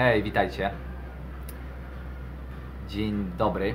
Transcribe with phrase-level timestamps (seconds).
[0.00, 0.70] Hej, witajcie.
[2.88, 3.74] Dzień dobry.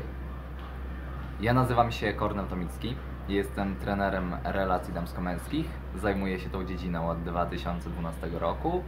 [1.41, 2.95] Ja nazywam się Kornel Tomicki.
[3.27, 5.65] Jestem trenerem relacji damsko-męskich.
[5.95, 8.83] Zajmuję się tą dziedziną od 2012 roku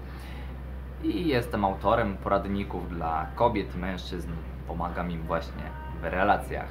[1.03, 4.31] i jestem autorem poradników dla kobiet i mężczyzn.
[4.67, 5.63] Pomagam im właśnie
[6.01, 6.69] w relacjach.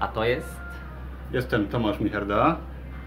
[0.00, 0.60] A to jest
[1.32, 2.56] Jestem Tomasz Micherda,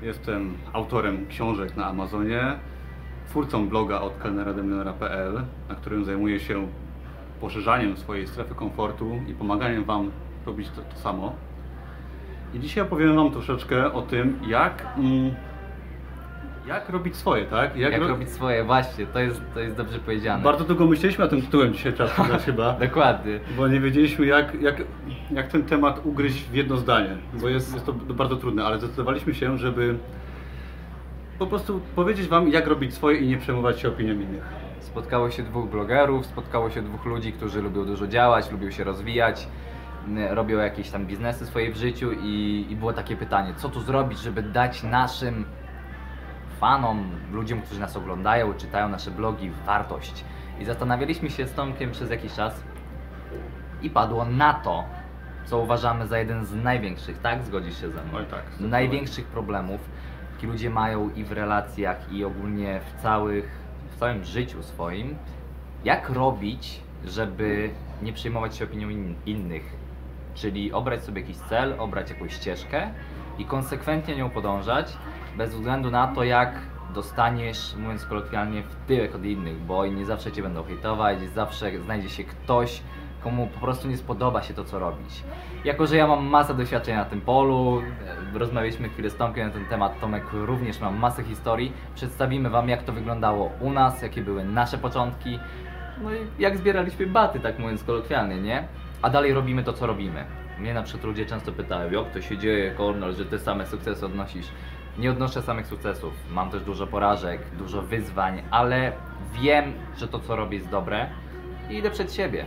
[0.02, 2.60] jestem autorem książek na Amazonie,
[3.30, 6.68] twórcą bloga od kelnerademilionera.pl, na którym zajmuję się
[7.42, 10.12] poszerzaniem swojej strefy komfortu i pomaganiem Wam
[10.46, 11.34] robić to, to samo.
[12.54, 15.32] I dzisiaj opowiem Wam troszeczkę o tym, jak, mm,
[16.68, 17.76] jak robić swoje, tak?
[17.78, 18.64] jak, ro- robić swoje.
[18.64, 20.44] Właśnie, to jest, to jest dobrze powiedziane.
[20.44, 22.12] Bardzo długo myśleliśmy nad tym tytułem dzisiaj czas
[22.46, 22.74] chyba.
[22.74, 23.40] Dokładnie.
[23.58, 24.84] Bo nie wiedzieliśmy, jak, jak,
[25.32, 29.34] jak ten temat ugryźć w jedno zdanie, bo jest, jest to bardzo trudne, ale zdecydowaliśmy
[29.34, 29.96] się, żeby
[31.44, 34.44] po prostu powiedzieć Wam, jak robić swoje i nie przejmować się opinią innych.
[34.80, 39.48] Spotkało się dwóch blogerów, spotkało się dwóch ludzi, którzy lubią dużo działać, lubią się rozwijać,
[40.30, 44.20] robią jakieś tam biznesy swoje w życiu i, i było takie pytanie, co tu zrobić,
[44.20, 45.46] żeby dać naszym
[46.60, 50.24] fanom, ludziom, którzy nas oglądają, czytają nasze blogi, wartość.
[50.60, 52.64] I zastanawialiśmy się z Tomkiem przez jakiś czas
[53.82, 54.84] i padło na to,
[55.46, 57.44] co uważamy za jeden z największych, tak?
[57.44, 58.18] Zgodzisz się ze mną?
[58.18, 59.82] Oj tak, największych problemów,
[60.34, 63.50] jakie ludzie mają i w relacjach, i ogólnie w, całych,
[63.92, 65.16] w całym życiu swoim.
[65.86, 67.70] Jak robić, żeby
[68.02, 69.76] nie przejmować się opinią in, innych?
[70.36, 72.92] Czyli obrać sobie jakiś cel, obrać jakąś ścieżkę
[73.38, 74.98] i konsekwentnie nią podążać,
[75.38, 76.54] bez względu na to, jak
[76.94, 82.10] dostaniesz, mówiąc kolokwialnie, w tyłek od innych, bo nie zawsze cię będą hejtować, zawsze znajdzie
[82.10, 82.82] się ktoś,
[83.24, 85.24] komu po prostu nie spodoba się to, co robić.
[85.66, 87.82] Jako, że ja mam masę doświadczeń na tym polu,
[88.34, 92.70] e, rozmawialiśmy chwilę z Tomkiem na ten temat, Tomek również ma masę historii, przedstawimy Wam,
[92.70, 95.40] jak to wyglądało u nas, jakie były nasze początki,
[96.04, 98.68] no i jak zbieraliśmy baty, tak mówiąc kolokwialnie, nie?
[99.02, 100.26] A dalej robimy to, co robimy.
[100.60, 104.06] Mnie na przykład ludzie często pytają, jak to się dzieje, Kornel, że Ty same sukcesy
[104.06, 104.48] odnosisz.
[104.98, 108.92] Nie odnoszę samych sukcesów, mam też dużo porażek, dużo wyzwań, ale
[109.42, 111.10] wiem, że to, co robię jest dobre
[111.70, 112.46] i idę przed siebie.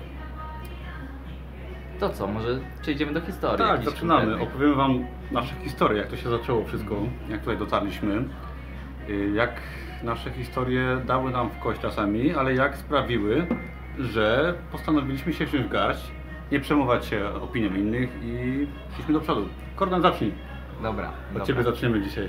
[2.00, 3.66] To co, może przejdziemy do historii?
[3.66, 4.20] Tak, zaczynamy.
[4.20, 4.48] konkretnej?
[4.48, 6.94] Opowiem Wam nasze historie, jak to się zaczęło wszystko,
[7.28, 8.24] jak tutaj dotarliśmy,
[9.08, 9.52] y, jak
[10.02, 13.46] nasze historie dały nam w kość czasami, ale jak sprawiły,
[13.98, 16.10] że postanowiliśmy się wziąć w garść,
[16.52, 19.48] nie przejmować się opinią innych i szliśmy do przodu.
[19.76, 20.34] Kordan, zacznij.
[20.82, 21.46] Dobra, Od dobra.
[21.46, 22.28] Ciebie zaczniemy dzisiaj.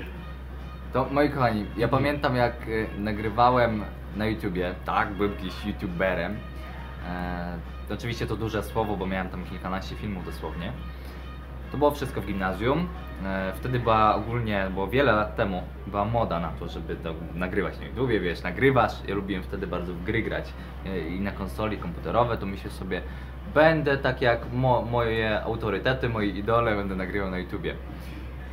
[0.92, 3.82] To moi kochani, ja pamiętam jak y, nagrywałem
[4.16, 6.36] na YouTubie, tak, byłem kiedyś YouTuberem.
[7.08, 10.72] E, oczywiście to duże słowo, bo miałem tam kilkanaście filmów dosłownie.
[11.72, 12.88] To było wszystko w gimnazjum.
[13.24, 16.96] E, wtedy była ogólnie, bo wiele lat temu była moda na to, żeby
[17.34, 18.92] nagrywać na YouTubie, wiesz, nagrywasz.
[19.08, 20.52] Ja lubiłem wtedy bardzo w gry grać
[20.86, 23.02] e, i na konsoli komputerowe, to myślę sobie,
[23.54, 27.74] będę tak jak mo, moje autorytety, moi idole, będę nagrywał na YouTubie.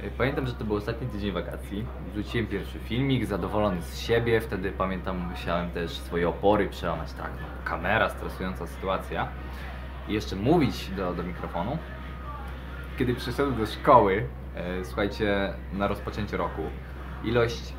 [0.05, 1.85] E, Pamiętam, że to był ostatni tydzień wakacji.
[2.13, 4.41] Wrzuciłem pierwszy filmik, zadowolony z siebie.
[4.41, 7.13] Wtedy pamiętam, musiałem też swoje opory przełamać.
[7.13, 9.27] Tak, no, kamera, stresująca sytuacja.
[10.07, 11.77] I jeszcze mówić do, do mikrofonu.
[12.97, 16.61] Kiedy przyszedłem do szkoły, e, słuchajcie, na rozpoczęcie roku,
[17.23, 17.73] ilość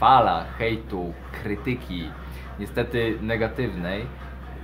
[0.00, 2.10] fala hejtu, krytyki,
[2.58, 4.06] niestety negatywnej,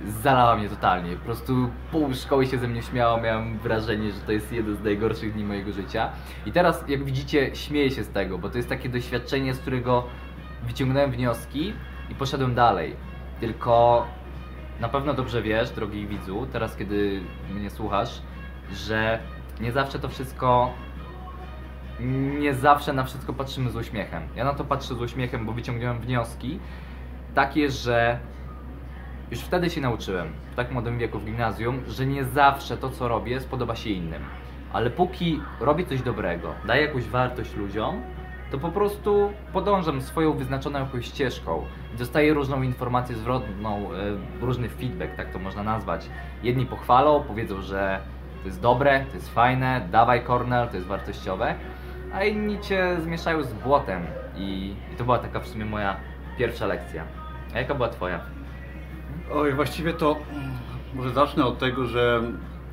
[0.07, 1.15] zalała mnie totalnie.
[1.15, 4.83] Po prostu pół szkoły się ze mnie śmiało, miałem wrażenie, że to jest jeden z
[4.83, 6.09] najgorszych dni mojego życia.
[6.45, 10.03] I teraz, jak widzicie, śmieję się z tego, bo to jest takie doświadczenie, z którego
[10.63, 11.73] wyciągnąłem wnioski
[12.09, 12.95] i poszedłem dalej.
[13.39, 14.05] Tylko
[14.79, 17.21] na pewno dobrze wiesz, drogi widzu, teraz kiedy
[17.55, 18.21] mnie słuchasz,
[18.71, 19.19] że
[19.61, 20.73] nie zawsze to wszystko
[22.39, 24.23] nie zawsze na wszystko patrzymy z uśmiechem.
[24.35, 26.59] Ja na to patrzę z uśmiechem, bo wyciągnąłem wnioski
[27.35, 28.19] takie, że
[29.31, 33.07] już wtedy się nauczyłem, w tak młodym wieku w gimnazjum, że nie zawsze to, co
[33.07, 34.21] robię, spodoba się innym.
[34.73, 38.01] Ale póki robię coś dobrego, daję jakąś wartość ludziom,
[38.51, 41.65] to po prostu podążam swoją wyznaczoną jakąś ścieżką.
[41.97, 46.09] Dostaję różną informację zwrotną, e, różny feedback, tak to można nazwać.
[46.43, 47.99] Jedni pochwalą, powiedzą, że
[48.41, 51.55] to jest dobre, to jest fajne, dawaj Cornell, to jest wartościowe,
[52.13, 54.01] a inni cię zmieszają z błotem.
[54.35, 55.97] I, I to była taka w sumie moja
[56.37, 57.03] pierwsza lekcja.
[57.55, 58.32] A jaka była twoja?
[59.31, 60.15] Oj, właściwie to
[60.93, 62.21] może zacznę od tego, że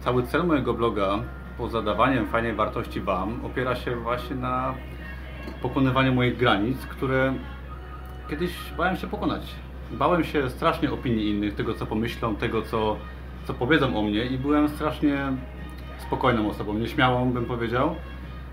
[0.01, 1.19] cały cel mojego bloga,
[1.59, 4.75] poza dawaniem fajnej wartości Wam, opiera się właśnie na
[5.63, 7.35] pokonywaniu moich granic, które
[8.31, 9.43] kiedyś bałem się pokonać.
[9.91, 12.97] Bałem się strasznie opinii innych, tego co pomyślą, tego co,
[13.45, 15.33] co powiedzą o mnie i byłem strasznie
[15.99, 17.97] spokojną osobą, nieśmiałą bym powiedział.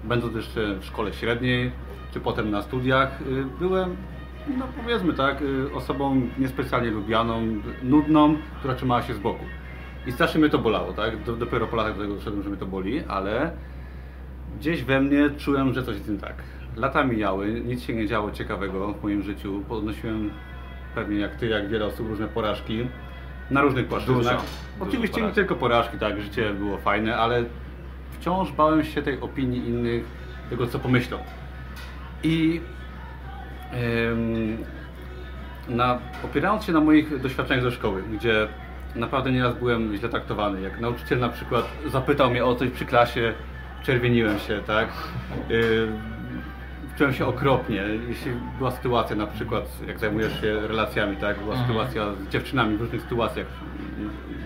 [0.04, 1.72] Będąc jeszcze w szkole średniej,
[2.14, 3.98] czy potem na studiach, y, byłem
[4.58, 7.42] no powiedzmy tak, y, osobą niespecjalnie lubianą,
[7.84, 9.46] nudną, która trzymała się z boku.
[10.08, 11.24] I strasznie mnie to bolało, tak?
[11.24, 13.52] Do, dopiero po latach do tego doszedłem, że mnie to boli, ale
[14.60, 16.36] gdzieś we mnie czułem, że coś jest nie tak.
[16.76, 19.64] Lata mijały, nic się nie działo ciekawego w moim życiu.
[19.70, 20.30] Podnosiłem
[20.96, 22.88] pewnie jak ty, jak wiele osób, różne porażki
[23.52, 24.42] na różnych płaszczyznach.
[24.80, 27.44] Oczywiście nie tylko porażki, tak, życie było fajne, ale
[28.20, 30.06] wciąż bałem się tej opinii innych,
[30.50, 31.18] tego co pomyślą.
[32.24, 32.62] I
[35.70, 38.48] na, opierając się na moich doświadczeniach ze szkoły, gdzie
[38.96, 43.34] naprawdę nieraz byłem źle traktowany, jak nauczyciel na przykład zapytał mnie o coś przy klasie,
[43.84, 44.88] czerwieniłem się, tak?
[46.98, 51.40] Czułem się okropnie, jeśli była sytuacja na przykład, jak zajmujesz się relacjami, tak?
[51.40, 51.68] Była Mhm.
[51.68, 53.48] sytuacja z dziewczynami w różnych sytuacjach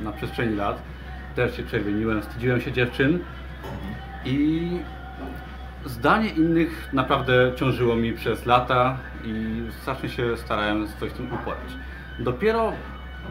[0.04, 0.82] na- na przestrzeni lat,
[1.36, 3.20] też się czerwieniłem, wstydziłem się dziewczyn
[4.26, 4.70] i
[5.86, 11.78] zdanie innych naprawdę ciążyło mi przez lata i strasznie się starałem coś z tym uporać.
[12.20, 12.74] Dopiero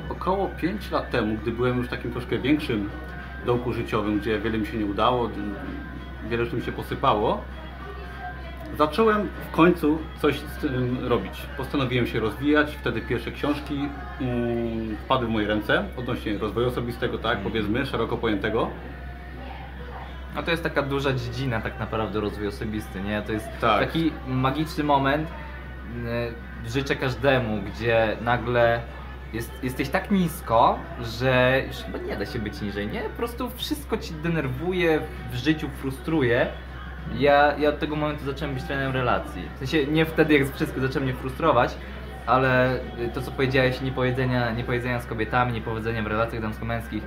[0.08, 2.90] około 5 lat temu, gdy byłem już w takim troszkę większym
[3.46, 5.30] dołku życiowym, gdzie wiele mi się nie udało,
[6.30, 7.44] wiele rzeczy mi się posypało,
[8.78, 11.42] zacząłem w końcu coś z tym robić.
[11.56, 13.88] Postanowiłem się rozwijać, wtedy pierwsze książki
[14.20, 18.70] mm, wpadły w moje ręce odnośnie rozwoju osobistego, tak powiedzmy, szeroko pojętego.
[20.36, 23.22] A to jest taka duża dziedzina tak naprawdę rozwój osobisty, nie?
[23.22, 23.80] To jest Tak.
[23.80, 25.28] taki magiczny moment,
[26.66, 28.80] y, życzę każdemu, gdzie nagle
[29.32, 33.00] jest, jesteś tak nisko, że już chyba nie da się być niżej, nie?
[33.00, 35.00] Po prostu wszystko ci denerwuje,
[35.32, 36.46] w życiu frustruje.
[37.18, 39.42] Ja, ja od tego momentu zacząłem być trenerem relacji.
[39.54, 41.74] W sensie nie wtedy, jak wszystko zaczęło mnie frustrować,
[42.26, 42.78] ale
[43.14, 47.02] to co powiedziałeś, niepowiedzenia, niepowiedzenia z kobietami, niepowodzenia w relacjach damsko-męskich,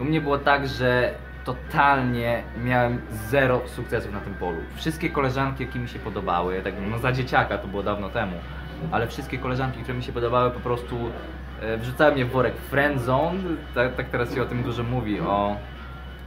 [0.00, 4.58] u mnie było tak, że totalnie miałem zero sukcesów na tym polu.
[4.76, 8.36] Wszystkie koleżanki, jakie mi się podobały, tak no za dzieciaka to było dawno temu,
[8.90, 10.96] ale wszystkie koleżanki, które mi się podobały, po prostu
[11.60, 13.40] e, wrzucały mnie w worek friendzone,
[13.74, 15.56] tak, tak teraz się o tym dużo mówi, o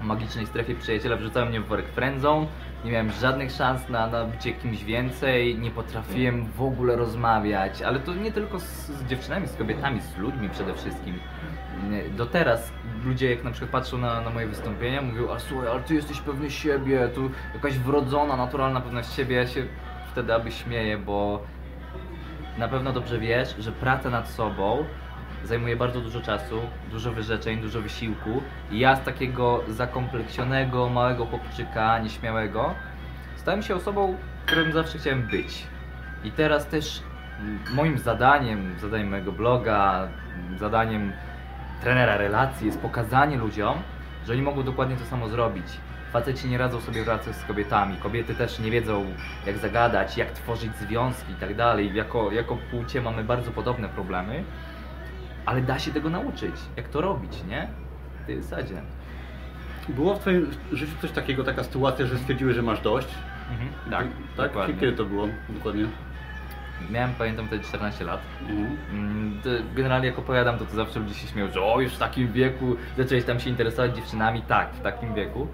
[0.01, 2.47] magicznej strefie przyjaciela, wrzucały mnie w worek friendzone,
[2.85, 7.99] nie miałem żadnych szans na, na bycie kimś więcej, nie potrafiłem w ogóle rozmawiać, ale
[7.99, 11.19] to nie tylko z, z dziewczynami, z kobietami, z ludźmi przede wszystkim.
[11.89, 12.71] Nie, Do teraz
[13.05, 16.21] ludzie jak na przykład patrzą na, na moje wystąpienia, mówią, a słuchaj, ale ty jesteś
[16.21, 19.65] pewny siebie, tu jakaś wrodzona, naturalna pewność siebie, ja się
[20.11, 21.43] wtedy aby śmieję, bo
[22.57, 24.85] na pewno dobrze wiesz, że praca nad sobą
[25.43, 26.61] zajmuje bardzo dużo czasu,
[26.91, 28.41] dużo wyrzeczeń, dużo wysiłku.
[28.71, 32.75] I ja z takiego zakompleksionego, małego chłopczyka, nieśmiałego,
[33.35, 35.67] stałem się osobą, którym zawsze chciałem być.
[36.23, 37.03] I teraz też
[37.73, 40.07] moim zadaniem, zadaniem mojego bloga,
[40.59, 41.13] zadaniem
[41.81, 43.77] trenera relacji jest pokazanie ludziom,
[44.27, 45.65] że oni mogą dokładnie to samo zrobić.
[46.13, 49.05] Faceci nie radzą sobie w relacjach z kobietami, kobiety też nie wiedzą
[49.45, 51.93] jak zagadać, jak tworzyć związki i tak dalej.
[51.93, 54.43] Jako, jako płcie mamy bardzo podobne problemy,
[55.45, 57.67] ale da się tego nauczyć, jak to robić, nie?
[58.23, 58.81] W tej zasadzie.
[59.89, 63.07] Było w Twoim życiu coś takiego, taka sytuacja, że stwierdziłeś, że masz dość?
[63.51, 64.07] Mhm, tak,
[64.37, 64.47] tak?
[64.47, 64.75] dokładnie.
[64.75, 65.85] Kiedy to było dokładnie?
[66.89, 68.21] Miałem, pamiętam wtedy 14 lat.
[68.41, 68.77] Mhm.
[68.91, 69.41] Mm,
[69.75, 72.75] Generalnie jak opowiadam, to, to zawsze ludzie się śmieją, że o, już w takim wieku
[72.97, 74.41] zacząłeś tam się interesować dziewczynami.
[74.41, 75.47] Tak, w takim wieku.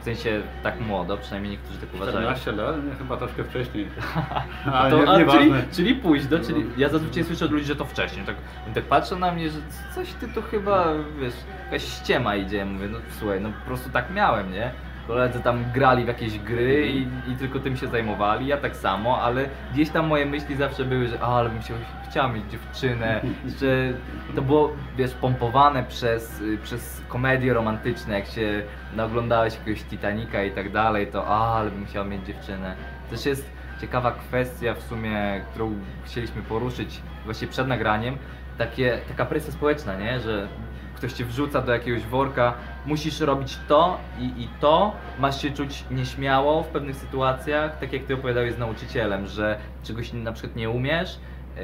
[0.00, 2.16] W sensie tak młodo, przynajmniej niektórzy tak uważają.
[2.34, 2.84] 14 lat?
[2.84, 3.88] Nie, chyba troszkę wcześniej.
[4.72, 5.62] A to, nie, a, czyli, nieważne.
[5.72, 8.26] czyli późno, czyli ja zazwyczaj słyszę od ludzi, że to wcześniej.
[8.26, 8.36] Tak,
[8.74, 9.58] tak patrzą na mnie, że
[9.94, 10.88] coś ty to chyba,
[11.20, 11.34] wiesz,
[11.64, 12.64] jakaś ściema idzie.
[12.64, 14.70] Mówię, no słuchaj, no po prostu tak miałem, nie?
[15.06, 19.22] Koledzy tam grali w jakieś gry i, i tylko tym się zajmowali, ja tak samo,
[19.22, 21.74] ale gdzieś tam moje myśli zawsze były, że a, ale bym się
[22.10, 23.20] chciał mieć dziewczynę,
[23.60, 23.92] że
[24.34, 28.62] to było, wiesz, pompowane przez, y, przez komedie romantyczne, jak się
[28.96, 32.76] naoglądałeś jakiegoś Titanica i tak dalej, to a, ale bym chciał mieć dziewczynę.
[33.10, 38.18] Też jest ciekawa kwestia w sumie, którą chcieliśmy poruszyć właśnie przed nagraniem,
[38.58, 40.20] takie, taka presja społeczna, nie?
[40.20, 40.48] Że
[40.96, 42.54] ktoś cię wrzuca do jakiegoś worka,
[42.86, 48.04] musisz robić to i, i to, masz się czuć nieśmiało w pewnych sytuacjach, tak jak
[48.04, 51.18] ty opowiadałeś z nauczycielem, że czegoś na przykład nie umiesz,
[51.56, 51.60] e,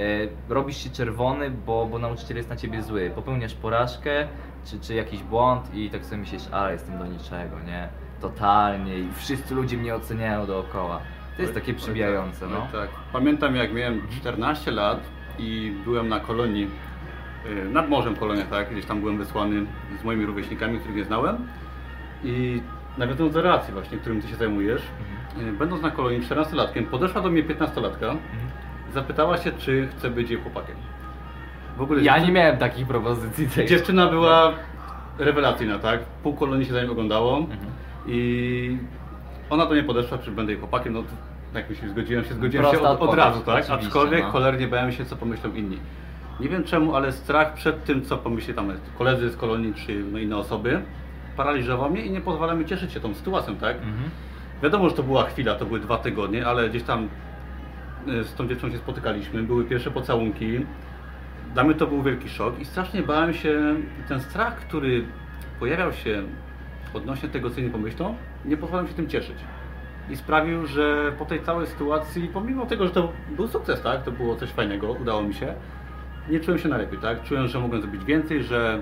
[0.48, 4.26] robisz się czerwony, bo, bo nauczyciel jest na ciebie zły, popełniasz porażkę,
[4.64, 7.88] czy, czy jakiś błąd i tak sobie myślisz, ale jestem do niczego, nie?
[8.20, 11.00] Totalnie i wszyscy ludzie mnie oceniają dookoła.
[11.36, 12.80] To jest takie Oj, przybijające, oj, no.
[12.80, 12.90] Tak.
[13.12, 15.00] Pamiętam jak miałem 14 lat
[15.38, 16.70] i byłem na kolonii,
[17.72, 19.66] nad morzem kolonia, tak, gdzieś tam byłem wysłany
[20.00, 21.36] z moimi rówieśnikami, których nie znałem
[22.24, 22.60] i
[22.98, 24.82] nawiązując do relacji właśnie, którym ty się zajmujesz,
[25.48, 28.20] y, będąc na kolonii 14-latkiem, podeszła do mnie 15-latka, Mhm.
[28.94, 30.76] zapytała się, czy chcę być jej chłopakiem.
[31.76, 33.48] W ogóle Ja nie miałem takich propozycji.
[33.48, 34.52] tej- Dziewczyna była
[35.18, 36.00] rewelacyjna, tak?
[36.22, 37.58] Pół kolonii się za nią oglądało Mhm.
[38.06, 38.78] i
[39.50, 40.92] ona do mnie podeszła, czy będę jej chłopakiem.
[40.92, 41.02] No,
[41.54, 43.70] Jak myślisz, zgodziłem się, zgodziłem Prosta się od, od razu, tak?
[43.70, 44.30] Aczkolwiek no.
[44.30, 45.78] cholernie bałem się, co pomyślą inni.
[46.40, 50.18] Nie wiem czemu, ale strach przed tym, co pomyśli tam koledzy z kolonii czy no
[50.18, 50.82] inne osoby,
[51.36, 53.76] paraliżował mnie i nie pozwala mi cieszyć się tą sytuacją, tak?
[53.76, 54.10] Mhm.
[54.62, 57.08] Wiadomo, że to była chwila, to były dwa tygodnie, ale gdzieś tam
[58.08, 60.66] y, z tą dziewczyną się spotykaliśmy, były pierwsze pocałunki.
[61.54, 63.74] Dla mnie to był wielki szok i strasznie bałem się,
[64.08, 65.04] ten strach, który
[65.60, 66.22] pojawiał się
[66.94, 69.36] odnośnie tego, co inni pomyślą, nie pozwalał mi się tym cieszyć.
[70.10, 74.12] I sprawił, że po tej całej sytuacji, pomimo tego, że to był sukces, tak, to
[74.12, 75.54] było coś fajnego, udało mi się,
[76.30, 77.22] nie czułem się najlepiej, tak?
[77.22, 78.80] Czułem, że mogłem zrobić więcej, że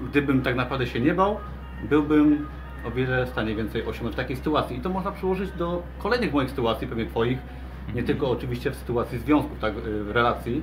[0.00, 1.36] gdybym tak naprawdę się nie bał,
[1.82, 2.46] byłbym
[2.84, 4.76] o wiele w stanie więcej osiągnąć w takiej sytuacji.
[4.76, 7.38] I to można przełożyć do kolejnych moich sytuacji, pewnie Twoich,
[7.86, 8.06] nie Mhm.
[8.06, 10.62] tylko oczywiście w sytuacji związków, tak, y, w relacji,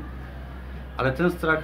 [0.97, 1.63] ale ten strach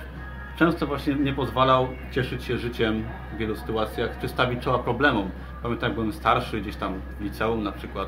[0.55, 3.03] często właśnie nie pozwalał cieszyć się życiem
[3.33, 5.29] w wielu sytuacjach, czy stawić czoła problemom.
[5.63, 8.07] Pamiętam, jak byłem starszy, gdzieś tam w liceum na przykład,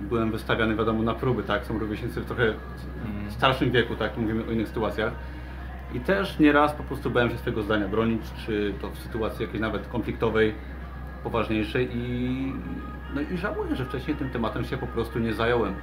[0.00, 2.44] byłem wystawiany wiadomo na próby, tak, są rówieśnicy w trochę
[3.06, 3.30] Mhm.
[3.30, 5.12] starszym wieku, tak, mówimy o innych sytuacjach.
[5.94, 9.60] I też nieraz po prostu bałem się swojego zdania bronić, czy to w sytuacji jakiejś
[9.60, 10.54] nawet konfliktowej,
[11.24, 12.52] poważniejszej i,
[13.14, 15.74] no i żałuję, że wcześniej tym tematem się po prostu nie zająłem.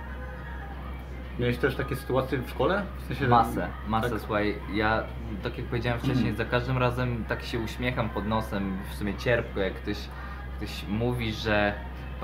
[1.39, 2.83] Miałeś też takie sytuacje w szkole?
[2.99, 4.19] W sensie, Masę, masę, tak?
[4.19, 5.03] słuchaj, ja
[5.43, 9.59] tak jak powiedziałem wcześniej, za każdym razem tak się uśmiecham pod nosem, w sumie cierpko,
[9.59, 9.97] jak ktoś,
[10.57, 11.73] ktoś mówi, że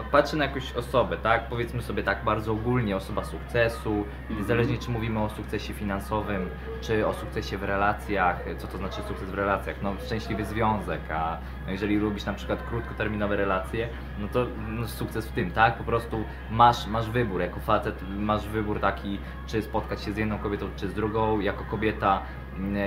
[0.04, 5.20] patrzy na jakąś osobę, tak, powiedzmy sobie tak bardzo ogólnie, osoba sukcesu, niezależnie czy mówimy
[5.20, 6.50] o sukcesie finansowym,
[6.82, 11.38] czy o sukcesie w relacjach, co to znaczy sukces w relacjach, no szczęśliwy związek, a
[11.68, 13.90] jeżeli lubisz na przykład krótkoterminowe relacje,
[14.20, 18.48] no to no, sukces w tym, tak, po prostu masz, masz wybór, jako facet masz
[18.48, 22.22] wybór taki, czy spotkać się z jedną kobietą, czy z drugą, jako kobieta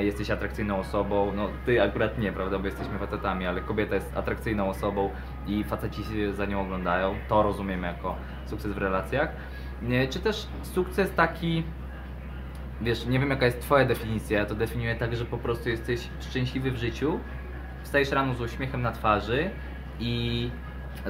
[0.00, 4.68] jesteś atrakcyjną osobą, no ty akurat nie, prawda, bo jesteśmy facetami, ale kobieta jest atrakcyjną
[4.68, 5.10] osobą
[5.46, 8.16] i faceci się za nią oglądają, to rozumiemy jako
[8.46, 9.28] sukces w relacjach,
[9.82, 11.62] Nie, czy też sukces taki,
[12.80, 16.08] wiesz, nie wiem jaka jest twoja definicja, ja to definiuję tak, że po prostu jesteś
[16.20, 17.20] szczęśliwy w życiu,
[17.82, 19.50] wstajesz rano z uśmiechem na twarzy
[20.00, 20.50] i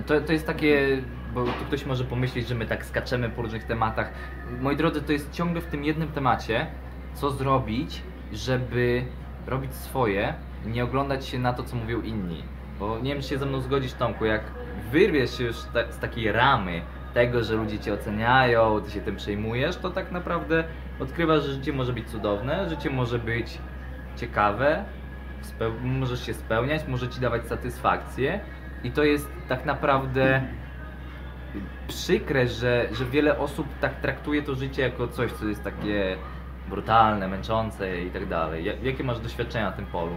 [0.06, 1.02] to, to jest takie,
[1.34, 4.12] bo ktoś może pomyśleć, że my tak skaczemy po różnych tematach.
[4.60, 6.66] Moi drodzy, to jest ciągle w tym jednym temacie,
[7.14, 8.02] co zrobić,
[8.32, 9.04] żeby
[9.46, 10.34] robić swoje
[10.66, 12.42] nie oglądać się na to, co mówią inni.
[12.78, 14.42] Bo nie wiem, czy się ze mną zgodzisz, Tomku, jak
[14.92, 16.82] wyrwiesz się już ta, z takiej ramy
[17.14, 20.64] tego, że ludzie cię oceniają, ty się tym przejmujesz, to tak naprawdę
[21.00, 23.58] odkrywasz, że życie może być cudowne, życie może być
[24.16, 24.84] ciekawe,
[25.82, 28.40] możesz się spełniać, może ci dawać satysfakcję
[28.84, 30.42] i to jest tak naprawdę
[31.88, 36.16] przykre, że, że wiele osób tak traktuje to życie jako coś, co jest takie
[36.68, 38.64] brutalne, męczące i tak dalej.
[38.64, 40.12] Ja- Jakie masz doświadczenia na tym polu?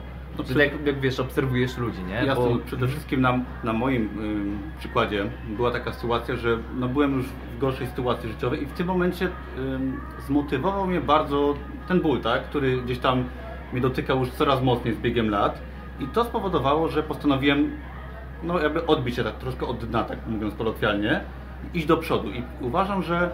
[0.56, 2.26] No jak, jak wiesz, obserwujesz ludzi, nie?
[2.26, 4.10] Ja Bo- przede wszystkim na, na moim
[4.80, 8.88] przykładzie była taka sytuacja, że no, byłem już w gorszej sytuacji życiowej i w tym
[8.88, 9.30] momencie
[10.28, 11.54] zmotywował mnie bardzo
[11.88, 13.24] ten ból, tak, który gdzieś tam
[13.74, 15.62] mnie dotykał już coraz mocniej z biegiem lat
[16.00, 17.72] i to spowodowało, że postanowiłem
[18.44, 21.22] no jakby odbić się tak troszkę od dna, tak mówiąc kolokwialnie,
[21.74, 23.30] iść do przodu i uważam, że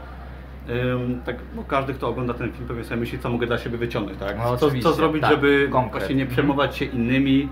[0.69, 3.77] ym, tak, no każdy, kto ogląda ten film pewnie sobie myśli, co mogę dla siebie
[3.77, 4.37] wyciągnąć, tak?
[4.37, 6.01] No, co, co zrobić, tak, żeby konkret.
[6.01, 6.35] właśnie nie Mhm.
[6.37, 7.49] przejmować się innymi,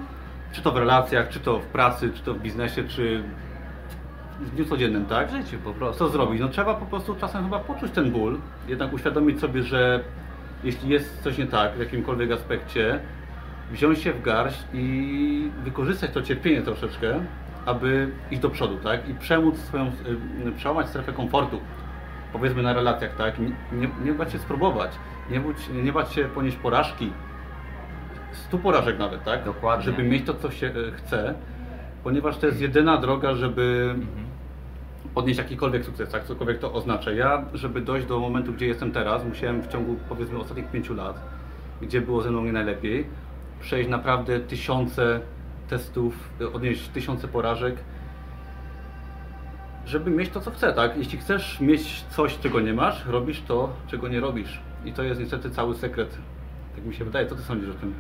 [0.52, 3.24] czy to w relacjach, czy to w pracy, czy to w biznesie, czy
[4.40, 5.28] w dniu codziennym, tak?
[5.28, 6.00] w życiu po prostu.
[6.06, 6.42] Co zrobić?
[6.42, 8.38] No trzeba po prostu czasem chyba poczuć ten ból,
[8.68, 10.04] jednak uświadomić sobie, że
[10.64, 13.00] jeśli jest coś nie tak w jakimkolwiek aspekcie,
[13.72, 17.20] wziąć się w garść i wykorzystać to cierpienie troszeczkę,
[17.66, 19.10] aby iść do przodu, tak?
[19.10, 19.86] I przemóc swoją,
[20.48, 21.60] y, przełamać strefę komfortu,
[22.34, 23.40] powiedzmy na relacjach, tak?
[23.40, 24.92] Nie, nie, bać się spróbować,
[25.30, 27.12] nie, bać, nie bać się ponieść porażki,
[28.32, 29.44] stu porażek nawet, tak?
[29.44, 29.86] Dokładnie.
[29.86, 31.34] Żeby mieć to, co się y, chce,
[32.04, 34.26] ponieważ to jest jedyna droga, żeby Mhm.
[35.16, 37.12] odnieść jakikolwiek sukces, tak, cokolwiek to oznacza.
[37.12, 41.22] Ja, żeby dojść do momentu, gdzie jestem teraz, musiałem w ciągu powiedzmy ostatnich pięciu lat,
[41.82, 43.08] gdzie było ze mną nie najlepiej,
[43.62, 45.20] przejść naprawdę tysiące
[45.70, 47.76] testów, y, odnieść tysiące porażek,
[49.86, 50.98] żeby mieć to, co chcę, tak?
[50.98, 54.60] Jeśli chcesz mieć coś, czego nie masz, robisz to, czego nie robisz.
[54.86, 56.18] I to jest niestety cały sekret.
[56.76, 57.28] Tak mi się wydaje.
[57.28, 57.94] Co ty sądzisz o tym?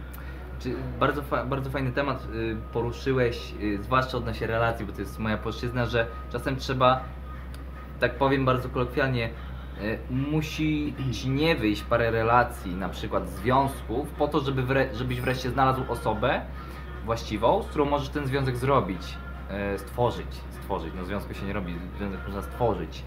[0.59, 5.19] Czy bardzo, fa- bardzo fajny temat y, poruszyłeś, y, zwłaszcza odnośnie relacji, bo to jest
[5.19, 7.01] moja płaszczyzna, że czasem trzeba,
[7.99, 9.29] tak powiem bardzo kolokwialnie,
[9.81, 15.21] y, musi ci nie wyjść parę relacji, na przykład związków, po to, żeby wre- żebyś
[15.21, 16.41] wreszcie znalazł osobę
[17.05, 19.01] właściwą, z którą możesz ten związek zrobić,
[19.77, 23.03] stworzyć, stworzyć, no związku się nie robi, związek można stworzyć.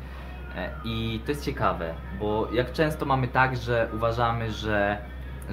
[0.56, 4.98] E, I to jest ciekawe, bo jak często mamy tak, że uważamy, że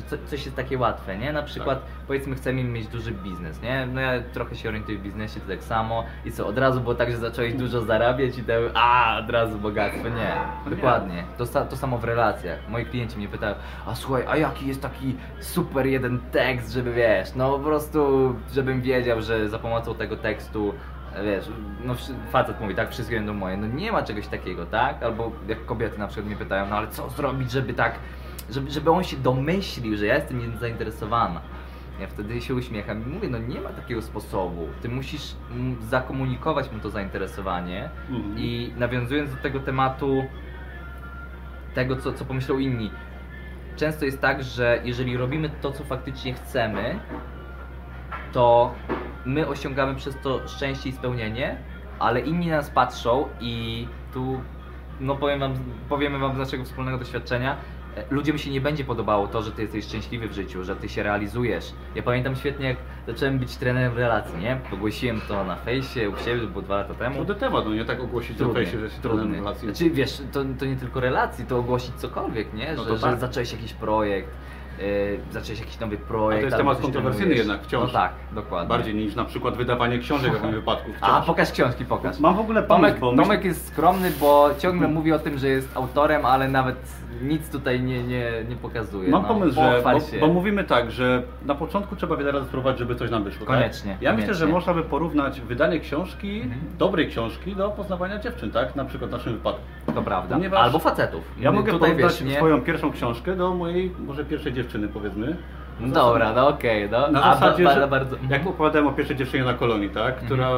[0.10, 1.34] co, coś jest takie łatwe, nie?
[1.34, 3.86] Na przykład powiedzmy chcemy mieć duży biznes, nie?
[3.86, 6.96] No ja trochę się orientuję w biznesie, to tak samo i co, od razu było
[6.96, 10.36] tak, że zacząłeś dużo zarabiać i to, a od razu bogactwo, nie,
[10.76, 11.24] dokładnie.
[11.38, 12.70] To, to samo w relacjach.
[12.70, 13.56] Moi klienci mnie pytają,
[13.88, 18.82] a słuchaj, a jaki jest taki super jeden tekst, żeby wiesz, no po prostu, żebym
[18.82, 20.74] wiedział, że za pomocą tego tekstu
[21.24, 21.46] Wiesz,
[21.84, 21.96] no
[22.32, 23.58] facet mówi, tak, wszystkie będą moje.
[23.58, 25.04] No nie ma czegoś takiego, tak?
[25.04, 27.96] Albo jak kobiety na przykład mnie pytają, no ale co zrobić, żeby tak,
[28.52, 31.42] żeby, żeby on się domyślił, że ja jestem zainteresowana.
[32.00, 34.68] Ja wtedy się uśmiecham i mówię, no nie ma takiego sposobu.
[34.82, 35.36] Ty musisz
[35.82, 38.36] zakomunikować mu to zainteresowanie Mhm.
[38.38, 40.24] i nawiązując do tego tematu,
[41.74, 42.92] tego co, co pomyślą inni,
[43.76, 47.00] często jest tak, że jeżeli robimy to, co faktycznie chcemy,
[48.32, 48.74] to
[49.26, 51.58] my osiągamy przez to szczęście i spełnienie,
[52.00, 54.42] ale inni nas patrzą i tu,
[55.00, 55.54] no powiem wam,
[55.90, 57.56] powiemy wam z naszego wspólnego doświadczenia,
[58.10, 61.04] ludziom się nie będzie podobało to, że ty jesteś szczęśliwy w życiu, że ty się
[61.04, 61.74] realizujesz.
[61.96, 64.60] Ja pamiętam świetnie, jak zacząłem być trenerem relacji, nie?
[64.74, 67.16] Ogłosiłem to na fejsie u siebie, to było dwa lata temu.
[67.16, 69.68] Trudny temat, no nie tak ogłosić na Trudny, fejsie, że się trudny relacji.
[69.68, 72.74] Znaczy wiesz, to, to nie tylko relacji, to ogłosić cokolwiek, nie?
[72.76, 73.20] No że, to że tak.
[73.20, 74.30] zacząłeś jakiś projekt,
[75.32, 76.40] zacząłeś jakiś nowy projekt.
[76.40, 77.94] A to jest temat kontrowersyjny jednak wciąż.
[77.94, 78.70] No tak, dokładnie.
[78.70, 80.92] Bardziej niż na przykład wydawanie książek w moim wypadku.
[81.02, 81.26] A, Wciąż.
[81.28, 82.20] pokaż książki, pokaż.
[82.20, 85.78] Mam w ogóle pomysł, Tomek, Tomek jest skromny, bo ciągle mówi o tym, że jest
[85.78, 86.76] autorem, ale nawet
[87.22, 89.10] nic tutaj nie, nie, nie pokazuje.
[89.10, 89.28] Mam no.
[89.28, 93.10] pomysł, że, bo, bo mówimy tak, że na początku trzeba wiele razy spróbować, żeby coś
[93.12, 93.46] nam wyszło.
[93.48, 94.02] Koniecznie, Tak?
[94.02, 94.54] Ja myślę, że koniecznie.
[94.54, 96.62] można by porównać wydanie książki, Mhm.
[96.78, 98.76] dobrej książki, do poznawania dziewczyn, tak?
[98.76, 99.62] Na przykład w naszym wypadku.
[99.96, 100.36] To prawda.
[100.36, 101.22] Ponieważ Albo facetów.
[101.40, 105.36] Ja mogę tutaj porównać wiesz, swoją pierwszą książkę do mojej, może pierwszej dziewczyny, powiedzmy.
[105.80, 107.12] No Dobra, no okej, no.
[107.12, 108.16] Na A, zasadzie, ba- że ba- bardzo...
[108.30, 110.08] jak opowiadałem o pierwszej dziewczynie na kolonii, tak?
[110.14, 110.26] Mhm.
[110.26, 110.50] Która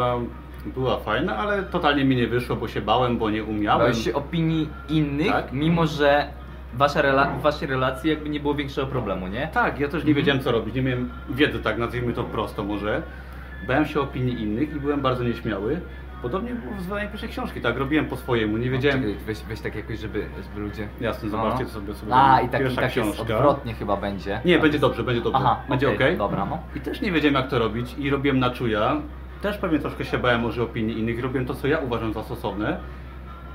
[0.66, 3.80] była fajna, ale totalnie mi nie wyszło, bo się bałem, bo nie umiałem.
[3.80, 5.52] Bałeś się opinii innych, Tak.
[5.54, 6.26] mimo że
[6.74, 9.48] wasza rela- w waszej relacji jakby nie było większego problemu, nie?
[9.54, 13.02] Tak, ja też nie wiedziałem co robić, nie miałem wiedzy, tak nazwijmy to prosto może.
[13.68, 15.82] Bałem się opinii innych i byłem bardzo nieśmiały.
[16.24, 19.00] Podobnie było w wydaniem pierwszej książki, tak, robiłem po swojemu, nie wiedziałem...
[19.02, 20.88] Czekaj, weź, weź tak jakoś, żeby, żeby ludzie...
[21.02, 21.38] Jasne, No.
[21.38, 23.22] zobaczcie sobie, sobie A, i tak, i tak jest książka.
[23.22, 24.42] odwrotnie chyba będzie.
[24.46, 25.40] Nie, będzie dobrze, będzie dobrze.
[25.42, 26.18] Aha, będzie okej, ok.
[26.18, 26.60] dobra, no.
[26.76, 28.96] I też nie wiedziałem jak to robić i robiłem na czuja.
[29.42, 32.78] Też pewnie troszkę się bałem może opinii innych, robiłem to co ja uważam za stosowne.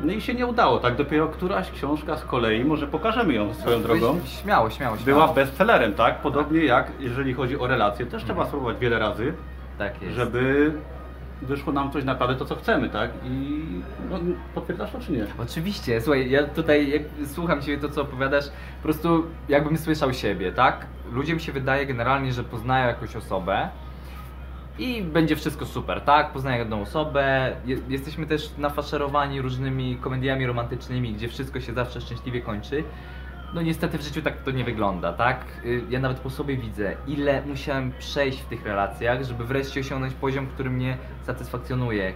[0.01, 0.97] No i się nie udało, tak?
[0.97, 5.21] Dopiero któraś książka z kolei, może pokażemy ją swoją drogą, Śmiało, śmiało, śmiało.
[5.23, 6.19] była bestsellerem, tak?
[6.19, 9.33] Podobnie jak jeżeli chodzi o relacje, też trzeba spróbować wiele razy,
[9.79, 10.15] Tak jest.
[10.15, 10.73] żeby
[11.43, 13.11] wyszło nam coś naprawdę to co chcemy, tak?
[13.25, 13.65] I
[14.11, 14.19] no,
[14.55, 15.27] potwierdzasz to czy nie?
[15.39, 20.53] Oczywiście, słuchaj, ja tutaj jak słucham Ciebie to, co opowiadasz, po prostu jakbym słyszał siebie,
[20.53, 20.87] tak?
[21.13, 23.69] Ludziom się wydaje generalnie, że poznają jakąś osobę
[24.79, 26.33] i będzie wszystko super, tak?
[26.33, 32.41] Poznają jedną osobę, je, jesteśmy też nafaszerowani różnymi komediami romantycznymi, gdzie wszystko się zawsze szczęśliwie
[32.41, 32.85] kończy.
[33.55, 35.45] No niestety w życiu tak to nie wygląda, tak?
[35.65, 40.15] Y, Ja nawet po sobie widzę, ile musiałem przejść w tych relacjach, żeby wreszcie osiągnąć
[40.15, 42.13] poziom, który mnie satysfakcjonuje.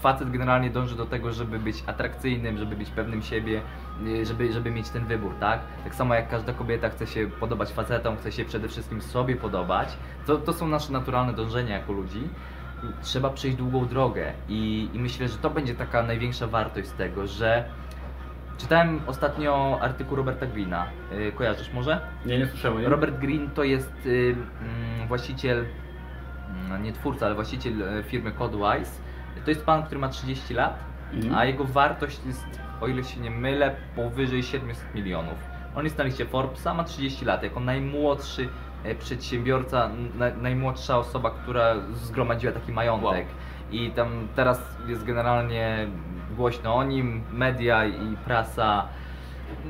[0.00, 3.60] Facet generalnie dąży do tego, żeby być atrakcyjnym, żeby być pewnym siebie,
[4.06, 5.60] y, żeby, żeby mieć ten wybór, tak?
[5.84, 9.88] Tak samo jak każda kobieta chce się podobać facetom, chce się przede wszystkim sobie podobać.
[10.26, 12.28] To, to są nasze naturalne dążenia jako ludzi.
[13.02, 17.26] Trzeba przejść długą drogę i, i myślę, że to będzie taka największa wartość z tego,
[17.26, 17.64] że
[18.58, 20.86] czytałem ostatnio artykuł Roberta Greena.
[21.12, 22.00] Y, Kojarzysz może?
[22.26, 22.80] Nie, nie słyszałem.
[22.82, 22.88] Nie?
[22.88, 24.36] Robert Green to jest y,
[24.96, 25.64] mm, właściciel,
[26.68, 29.00] mm, nie twórca, ale właściciel e, firmy Codewise.
[29.44, 30.78] To jest pan, który ma 30 lat,
[31.12, 31.34] Mhm.
[31.34, 32.46] a jego wartość jest,
[32.80, 35.38] o ile się nie mylę, powyżej 700 milionów.
[35.76, 38.48] On jest na liście Forbesa, ma 30 lat, jako najmłodszy
[38.84, 43.26] e, przedsiębiorca, na, najmłodsza osoba, która zgromadziła taki majątek.
[43.70, 45.86] I tam teraz jest generalnie
[46.36, 48.88] głośno o nim, media i prasa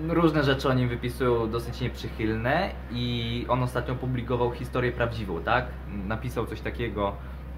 [0.08, 5.66] różne rzeczy o nim wypisują dosyć nieprzychylne i on ostatnio opublikował historię prawdziwą, tak?
[6.06, 7.12] Napisał coś takiego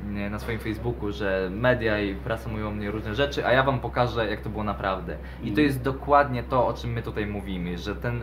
[0.04, 3.62] mm, na swoim Facebooku, że media i prasa mówią o mnie różne rzeczy, a ja
[3.62, 5.16] wam pokażę jak to było naprawdę.
[5.42, 8.22] I to jest dokładnie to, o czym my tutaj mówimy, że ten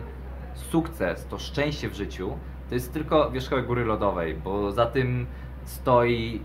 [0.54, 5.26] sukces, to szczęście w życiu, to jest tylko wierzchołek góry lodowej, bo za tym
[5.64, 6.40] stoi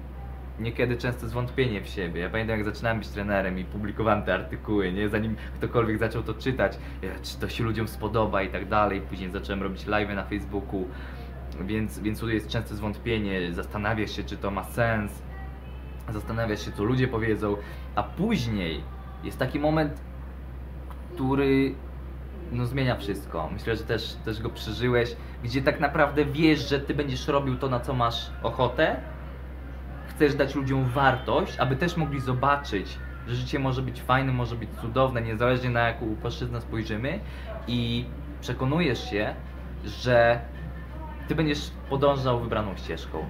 [0.61, 2.21] niekiedy często zwątpienie w siebie.
[2.21, 5.09] Ja pamiętam jak zaczynałem być trenerem i publikowałem te artykuły, nie?
[5.09, 9.01] Zanim ktokolwiek zaczął to czytać, e, czy to się ludziom spodoba i tak dalej.
[9.01, 10.87] Później zacząłem robić live na Facebooku,
[11.61, 15.11] więc, więc tu jest często zwątpienie, zastanawiasz się, czy to ma sens,
[16.09, 17.57] zastanawiasz się, co ludzie powiedzą,
[17.95, 18.83] a później
[19.23, 20.01] jest taki moment,
[21.13, 21.75] który
[22.51, 23.49] no, zmienia wszystko.
[23.53, 27.69] Myślę, że też, też go przeżyłeś, gdzie tak naprawdę wiesz, że ty będziesz robił to,
[27.69, 29.01] na co masz ochotę,
[30.21, 34.69] chcesz dać ludziom wartość, aby też mogli zobaczyć, że życie może być fajne, może być
[34.81, 37.19] cudowne, niezależnie na jaką płaszczyznę spojrzymy
[37.67, 38.05] i
[38.41, 39.35] przekonujesz się,
[39.85, 40.41] że
[41.27, 43.25] ty będziesz podążał wybraną ścieżką.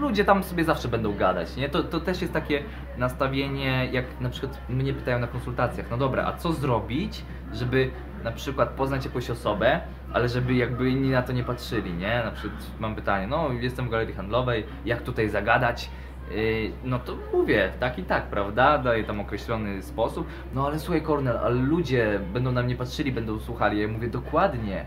[0.00, 1.68] Ludzie tam sobie zawsze będą gadać, nie?
[1.68, 2.62] To, to też jest takie
[2.96, 7.90] nastawienie, jak na przykład mnie pytają na konsultacjach, no dobra, a co zrobić, żeby
[8.24, 9.80] na przykład poznać jakąś osobę,
[10.12, 12.22] ale żeby jakby inni na to nie patrzyli, nie?
[12.24, 15.90] Na przykład mam pytanie, no jestem w galerii handlowej, jak tutaj zagadać?
[16.30, 18.78] Yy, no to mówię, tak i tak, prawda?
[18.78, 20.26] Daję tam określony sposób.
[20.54, 23.80] No ale słuchaj, Kornel, ale ludzie będą na mnie patrzyli, będą słuchali.
[23.80, 24.84] Ja mówię dokładnie.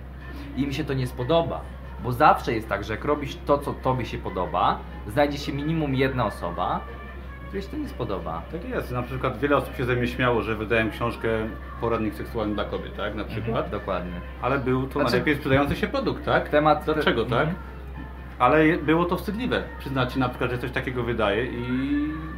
[0.58, 1.62] I mi się to nie spodoba.
[2.04, 5.96] Bo zawsze jest tak, że jak robisz to, co tobie się podoba, znajdzie się minimum
[5.96, 6.80] jedna osoba,
[7.46, 8.42] której się to nie spodoba.
[8.52, 8.92] Tak jest.
[8.92, 11.28] Na przykład wiele osób się ze mnie śmiało, że wydałem książkę
[11.82, 13.16] Poradnik seksualny dla kobiet, tak?
[13.16, 13.70] Na przykład.
[13.70, 14.22] Dokładnie.
[14.42, 16.50] Ale był to Znaczy- najlepiej sprzedający się produkt, tak?
[16.50, 17.48] Temat- Dlaczego, tak?
[17.48, 17.56] Mhm.
[18.42, 21.68] Ale było to wstydliwe przyznać ci na przykład, że coś takiego wydaje i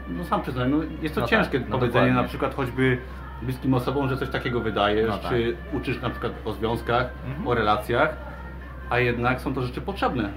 [0.08, 2.22] no sam przyznam, no jest to No ciężkie tak, no powiedzenie dokładnie.
[2.22, 2.98] na przykład choćby
[3.42, 5.32] bliskim osobom, że coś takiego wydajesz, No tak.
[5.32, 7.48] czy uczysz na przykład o związkach, Mhm.
[7.48, 8.18] o relacjach,
[8.90, 10.30] a jednak są to rzeczy potrzebne,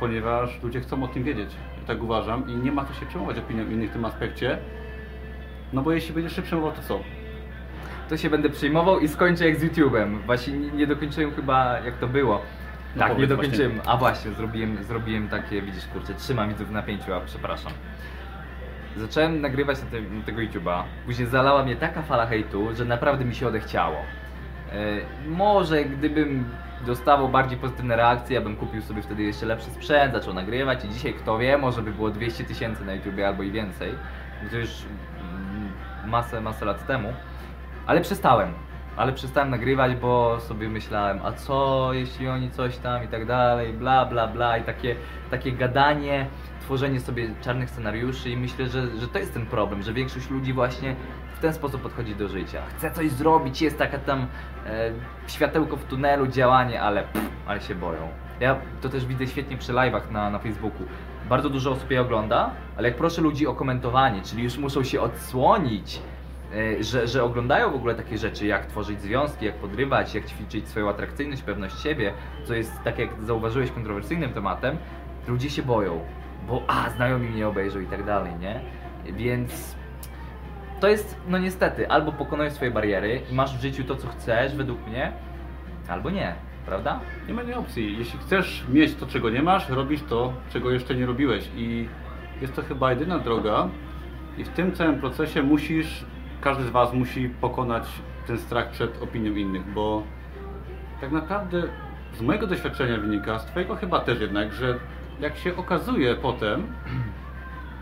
[0.00, 1.50] ponieważ ludzie chcą o tym wiedzieć.
[1.80, 4.58] Ja tak uważam i nie ma co się przejmować opinią innych w tym aspekcie,
[5.72, 7.00] no bo jeśli będziesz się przejmował, to co?
[8.08, 10.18] To się będę przyjmował i skończę jak z YouTube'em.
[10.26, 12.40] Właśnie nie, nie dokończyłem chyba jak to było.
[12.96, 13.80] No tak, nie dokończyłem.
[13.86, 17.72] A właśnie, zrobiłem, zrobiłem takie, widzisz, kurczę, trzymam widzów w napięciu, a przepraszam.
[18.96, 20.82] Zacząłem nagrywać na, te, na tego YouTube'a.
[21.06, 23.96] Później zalała mnie taka fala hejtu, że naprawdę mi się odechciało.
[24.72, 24.76] E,
[25.28, 26.44] może gdybym
[26.86, 30.88] dostawał bardziej pozytywne reakcje, ja bym kupił sobie wtedy jeszcze lepszy sprzęt, zaczął nagrywać i
[30.88, 33.94] dzisiaj kto wie, może by było 200 tysięcy na YouTubie albo i więcej.
[34.50, 35.72] To już mm,
[36.06, 37.12] masę, masę lat temu.
[37.86, 38.52] Ale przestałem.
[38.96, 43.72] Ale przestałem nagrywać, bo sobie myślałem, a co jeśli oni coś tam i tak dalej,
[43.72, 44.96] bla bla bla i takie,
[45.30, 46.26] takie gadanie,
[46.60, 50.52] tworzenie sobie czarnych scenariuszy i myślę, że, że to jest ten problem, że większość ludzi
[50.52, 50.96] właśnie
[51.34, 52.62] w ten sposób podchodzi do życia.
[52.76, 54.26] Chce coś zrobić, jest taka tam
[54.66, 54.90] e,
[55.26, 58.08] światełko w tunelu, działanie, ale pff, ale się boją.
[58.40, 60.86] Ja to też widzę świetnie przy live'ach na, na Facebooku.
[61.28, 65.00] Bardzo dużo osób je ogląda, ale jak proszę ludzi o komentowanie, czyli już muszą się
[65.00, 66.00] odsłonić,
[66.80, 70.88] że, że oglądają w ogóle takie rzeczy, jak tworzyć związki, jak podrywać, jak ćwiczyć swoją
[70.90, 72.12] atrakcyjność, pewność siebie,
[72.44, 74.76] co jest, tak jak zauważyłeś, kontrowersyjnym tematem,
[75.28, 76.00] ludzie się boją,
[76.48, 78.60] bo a, znajomi mnie obejrzą i tak dalej, nie?
[79.12, 79.76] Więc
[80.80, 84.56] to jest, no niestety, albo pokonujesz swoje bariery i masz w życiu to, co chcesz,
[84.56, 85.12] według mnie,
[85.88, 86.34] albo nie,
[86.66, 87.00] prawda?
[87.28, 87.98] Nie ma innej opcji.
[87.98, 91.50] Jeśli chcesz mieć to, czego nie masz, robisz to, czego jeszcze nie robiłeś.
[91.56, 91.88] I
[92.40, 93.68] jest to chyba jedyna droga.
[94.38, 96.04] I w tym całym procesie musisz,
[96.42, 97.84] każdy z Was musi pokonać
[98.26, 100.02] ten strach przed opinią innych, bo
[101.00, 101.62] tak naprawdę
[102.14, 104.74] z mojego doświadczenia wynika, z Twojego chyba też jednak, że
[105.20, 106.66] jak się okazuje potem,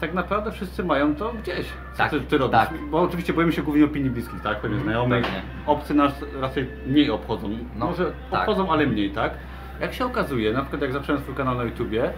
[0.01, 1.67] tak naprawdę wszyscy mają to gdzieś.
[1.93, 2.53] Co Tak, ty, ty robisz?
[2.59, 2.71] tak.
[2.91, 4.61] Bo oczywiście boimy się głównie opinii bliskich, tak?
[4.61, 5.25] Pewnie Mhm, znajomych.
[5.25, 5.43] pewnie.
[5.67, 7.49] Obcy nas raczej mniej obchodzą.
[7.77, 8.41] No, Może tak.
[8.41, 9.33] obchodzą, ale mniej, tak?
[9.81, 12.13] Jak się okazuje, na przykład jak zacząłem swój kanał na YouTubie,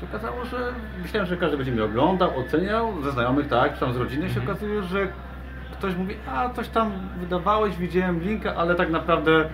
[0.00, 3.92] się okazało, że myślałem, że każdy będzie mnie oglądał, oceniał, ze znajomych, tak, czy tam
[3.92, 4.48] z rodziny, się Mhm.
[4.50, 5.08] okazuje, że
[5.78, 9.48] ktoś mówi, a coś tam wydawałeś, widziałem linka, ale tak naprawdę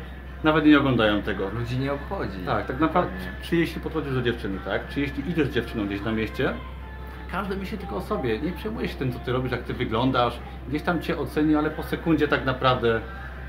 [0.44, 1.48] nawet nie oglądają tego.
[1.50, 2.38] Ludzi nie obchodzi.
[2.46, 6.02] Tak, tak naprawdę, czy jeśli podchodzisz do dziewczyny, tak, czy jeśli idziesz z dziewczyną gdzieś
[6.02, 6.54] na mieście,
[7.32, 10.38] każdy myśli tylko o sobie, nie przejmuje się tym, co ty robisz, jak ty wyglądasz,
[10.68, 13.00] gdzieś tam cię oceni, ale po sekundzie tak naprawdę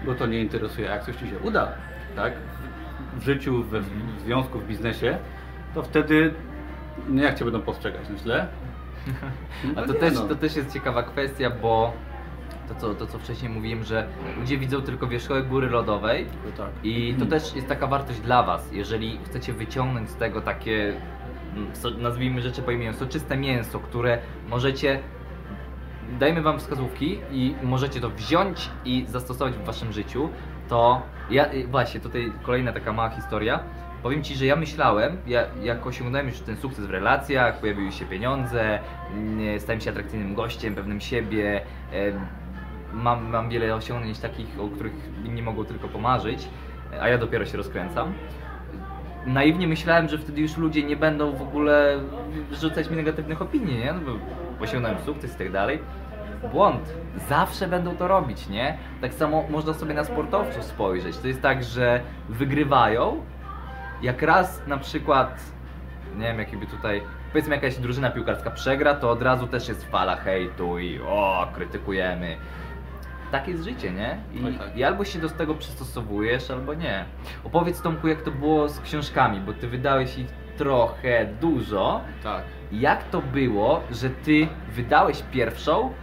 [0.06, 0.88] go to nie interesuje.
[0.88, 1.72] Jak coś ci się uda,
[2.16, 2.34] tak,
[3.18, 3.86] w- życiu, we, w
[4.26, 5.18] związku, w biznesie,
[5.76, 6.34] to wtedy,
[7.10, 8.48] no jak cię będą postrzegać, no źle?
[9.76, 10.22] A No to nie, też, no.
[10.22, 11.94] to też jest ciekawa kwestia, bo
[12.68, 14.08] to co, to co wcześniej mówiłem, że
[14.40, 16.26] ludzie widzą tylko wierzchołek góry lodowej
[16.58, 16.70] tak.
[16.84, 20.94] i to też jest taka wartość dla Was, jeżeli chcecie wyciągnąć z tego takie,
[21.56, 24.18] mm, nazwijmy rzeczy po imieniu, soczyste mięso, które
[24.50, 25.00] możecie,
[26.20, 30.30] dajmy Wam wskazówki i możecie to wziąć i zastosować w Waszym życiu,
[30.70, 33.60] to ja, y, właśnie tutaj kolejna taka mała historia,
[34.04, 38.06] Powiem Ci, że ja myślałem, ja, jak osiągnąłem już ten sukces w relacjach, pojawiły się
[38.06, 38.80] pieniądze,
[39.14, 41.62] mm, stałem się atrakcyjnym gościem, pewnym siebie,
[42.94, 44.94] mam, mam wiele osiągnięć takich, o których
[45.26, 46.50] inni mogą tylko pomarzyć,
[47.02, 48.14] a ja dopiero się rozkręcam.
[49.26, 52.00] Naiwnie myślałem, że wtedy już ludzie nie będą w ogóle
[52.52, 53.94] rzucać mi negatywnych opinii, nie?
[53.94, 54.12] No
[54.62, 55.80] osiągnąłem sukces i tak dalej.
[56.52, 56.94] Błąd.
[57.30, 58.78] Zawsze będą to robić, nie?
[59.02, 61.18] Tak samo można sobie na sportowców spojrzeć.
[61.18, 63.22] To jest tak, że wygrywają,
[64.02, 65.40] jak raz na przykład,
[66.18, 67.02] nie wiem, jakiby tutaj,
[67.32, 72.38] powiedzmy jakaś drużyna piłkarska przegra, to od razu też jest fala hejtu i o, krytykujemy.
[73.34, 74.18] Tak jest życie, nie?
[74.34, 74.78] I, Oj, tak.
[74.78, 77.06] I albo się do tego przystosowujesz, albo nie.
[77.44, 82.02] Opowiedz Tomku, jak to było z książkami, bo ty wydałeś ich trochę dużo.
[82.24, 82.44] Tak.
[82.72, 85.94] Jak to było, że ty wydałeś pierwszą,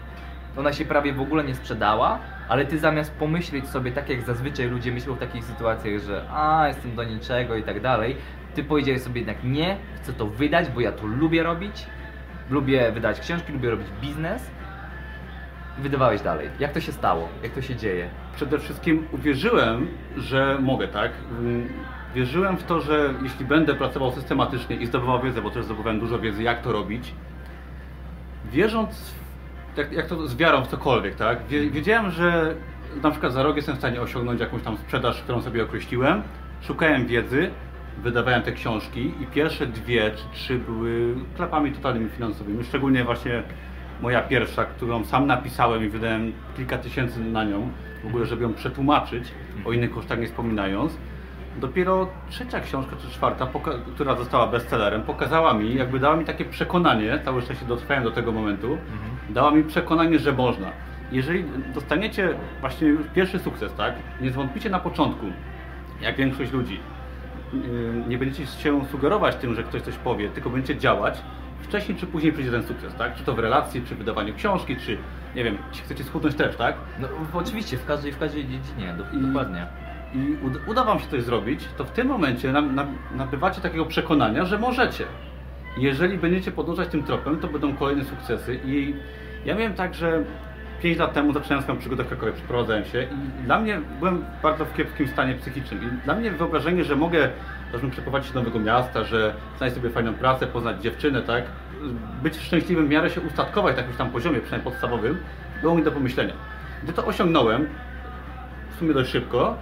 [0.57, 4.67] ona się prawie w ogóle nie sprzedała, ale ty zamiast pomyśleć sobie tak jak zazwyczaj
[4.67, 8.17] ludzie myślą w takich sytuacjach, że a jestem do niczego i tak dalej,
[8.55, 11.87] ty powiedziałeś sobie jednak nie, chcę to wydać, bo ja to lubię robić,
[12.51, 14.51] lubię wydać książki, lubię robić biznes.
[15.79, 16.49] Wydawałeś dalej.
[16.61, 17.29] Jak to się stało?
[17.43, 18.09] Jak to się dzieje?
[18.37, 21.13] Przede wszystkim uwierzyłem, że mogę, tak?
[21.39, 21.69] Mm,
[22.15, 26.19] Wierzyłem w to, że jeśli będę pracował systematycznie i zdobywał wiedzę, bo też zdobywałem dużo
[26.19, 27.15] wiedzy, jak to robić,
[28.53, 29.15] wierząc,
[29.77, 31.39] jak, jak to z wiarą w cokolwiek, tak?
[31.49, 32.55] Wie- Wiedziałem, że
[33.03, 36.23] na przykład za rok jestem w stanie osiągnąć jakąś tam sprzedaż, którą sobie określiłem.
[36.61, 37.51] Szukałem wiedzy,
[38.03, 42.65] wydawałem te książki i pierwsze dwie czy trzy były klapami totalnymi finansowymi.
[42.65, 43.43] Szczególnie właśnie
[44.03, 47.69] moja pierwsza, którą sam napisałem i wydałem kilka tysięcy na nią,
[48.05, 49.25] w ogóle żeby ją przetłumaczyć,
[49.65, 50.97] o innych kosztach nie wspominając.
[51.61, 53.49] Dopiero trzecia książka czy czwarta,
[53.95, 58.33] która została bestsellerem, pokazała mi, jakby dała mi takie przekonanie, całe szczęście dotrwałem do tego
[58.33, 58.79] momentu,
[59.31, 60.73] dała mi przekonanie, że można.
[61.13, 65.27] Jeżeli dostaniecie właśnie już pierwszy sukces, tak, nie zwątpicie na początku,
[66.01, 66.81] jak większość ludzi,
[67.53, 67.61] yy,
[68.09, 71.23] nie będziecie się sugerować tym, że ktoś coś powie, tylko będziecie działać,
[71.63, 73.15] wcześniej czy później przyjdzie ten sukces, tak?
[73.15, 74.99] Czy to w relacji, czy w wydawaniu książki, czy
[75.35, 76.75] nie wiem, jeśli chcecie schudnąć też, tak?
[77.01, 79.67] No oczywiście, w każdej, w każdej dziedzinie, I- dokładnie.
[80.15, 83.87] i uda, uda Wam się coś zrobić, to w tym momencie na, na, nabywacie takiego
[83.87, 85.05] przekonania, że możecie.
[85.77, 88.61] Jeżeli będziecie podążać tym tropem, to będą kolejne sukcesy.
[88.65, 88.95] I
[89.45, 90.25] ja miałem tak, że
[90.83, 94.65] 5 lat temu zaczynałem swoją przygodę w Krakowie, przeprowadzałem się i dla mnie byłem bardzo
[94.65, 95.85] w kiepskim stanie psychicznym.
[95.85, 97.29] I dla mnie wyobrażenie, że mogę
[97.71, 101.45] powiedzmy, przeprowadzić się do nowego miasta, że znaleźć sobie fajną pracę, poznać dziewczynę, tak?
[102.23, 105.19] Być szczęśliwym, w miarę się ustatkować na jakimś tam poziomie, przynajmniej podstawowym,
[105.63, 106.35] było mi do pomyślenia.
[106.83, 107.69] Gdy to osiągnąłem,
[108.77, 109.57] w sumie dość szybko,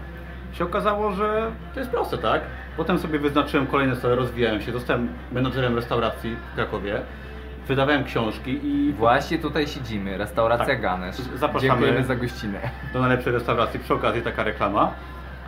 [0.53, 2.40] się okazało, że to jest proste, tak?
[2.77, 7.01] Potem sobie wyznaczyłem kolejne cele, rozwijałem się, zostałem menadżerem restauracji w Krakowie,
[7.68, 10.81] wydawałem książki i Właśnie tutaj siedzimy, restauracja Tak.
[10.81, 11.16] Ganesz.
[11.16, 11.61] Zapraszamy.
[11.61, 12.59] Dziękujemy za gościnę.
[12.92, 14.92] do najlepszej restauracji, przy okazji taka reklama.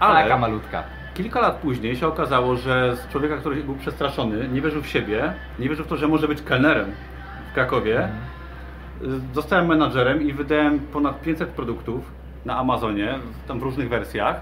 [0.00, 0.82] Ale Taka malutka.
[1.14, 5.32] Kilka lat później się okazało, że z człowieka, który był przestraszony, nie wierzył w siebie,
[5.58, 6.86] nie wierzył w to, że może być kelnerem
[7.50, 8.08] w Krakowie,
[9.02, 12.04] y, zostałem menadżerem i wydałem ponad 500 produktów
[12.44, 13.18] na Amazonie,
[13.48, 14.40] tam w różnych wersjach.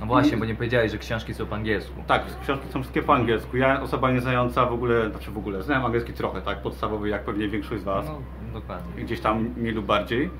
[0.00, 2.02] No właśnie, bo nie powiedziałeś, że książki są po angielsku.
[2.06, 3.56] Tak, książki są wszystkie po angielsku.
[3.56, 7.24] Ja, osoba nie znająca w ogóle, znaczy w ogóle, znałem angielski trochę, tak, podstawowy, jak
[7.24, 8.18] pewnie większość z Was, No,
[8.60, 9.04] dokładnie.
[9.04, 10.30] gdzieś tam mniej lub bardziej.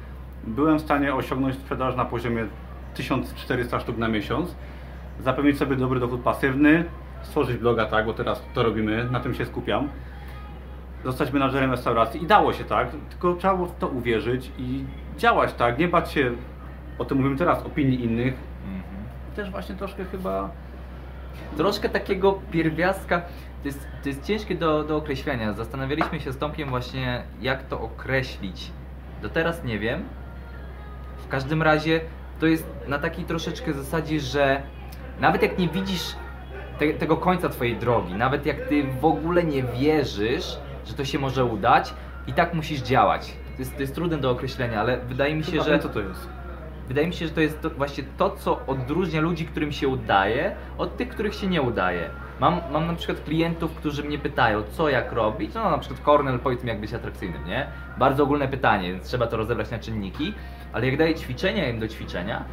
[0.44, 2.46] Byłem w stanie osiągnąć sprzedaż na poziomie
[2.94, 4.54] 1400 sztuk na miesiąc,
[5.20, 6.84] zapewnić sobie dobry dochód pasywny,
[7.22, 9.88] stworzyć bloga, tak, bo teraz to robimy, na tym się skupiam.
[11.04, 14.84] Zostać menadżerem restauracji i dało się tak, tylko trzeba było w to uwierzyć i
[15.18, 16.30] działać tak, nie bać się,
[16.98, 18.34] o tym mówimy teraz, opinii innych.
[18.64, 19.04] Mhm.
[19.36, 20.50] Też właśnie troszkę chyba
[21.56, 23.22] Troszkę takiego pierwiastka,
[23.62, 25.52] to jest, to jest ciężkie do, do określenia.
[25.52, 28.70] Zastanawialiśmy się z Tomkiem właśnie, jak to określić.
[29.22, 30.04] Do teraz nie wiem.
[31.18, 32.00] W każdym razie
[32.40, 34.62] to jest na takiej troszeczkę zasadzie, że
[35.20, 36.16] nawet jak nie widzisz
[36.78, 41.18] te, tego końca twojej drogi, nawet jak ty w ogóle nie wierzysz, że to się
[41.18, 41.94] może udać,
[42.26, 43.32] i tak musisz działać.
[43.56, 45.78] To jest, to jest trudne do określenia, ale wydaje mi się, że...
[45.78, 46.28] co to jest.
[46.88, 50.56] Wydaje mi się, że to jest to, właśnie to, co odróżnia ludzi, którym się udaje,
[50.78, 52.10] od tych, których się nie udaje.
[52.40, 55.54] Mam, mam na przykład klientów, którzy mnie pytają, co jak robić.
[55.54, 57.66] No na przykład Cornell, powiedz mi, jak być atrakcyjnym, nie?
[57.98, 60.34] Bardzo ogólne pytanie, więc trzeba to rozebrać na czynniki.
[60.72, 62.44] Ale jak daję ćwiczenia im do ćwiczenia,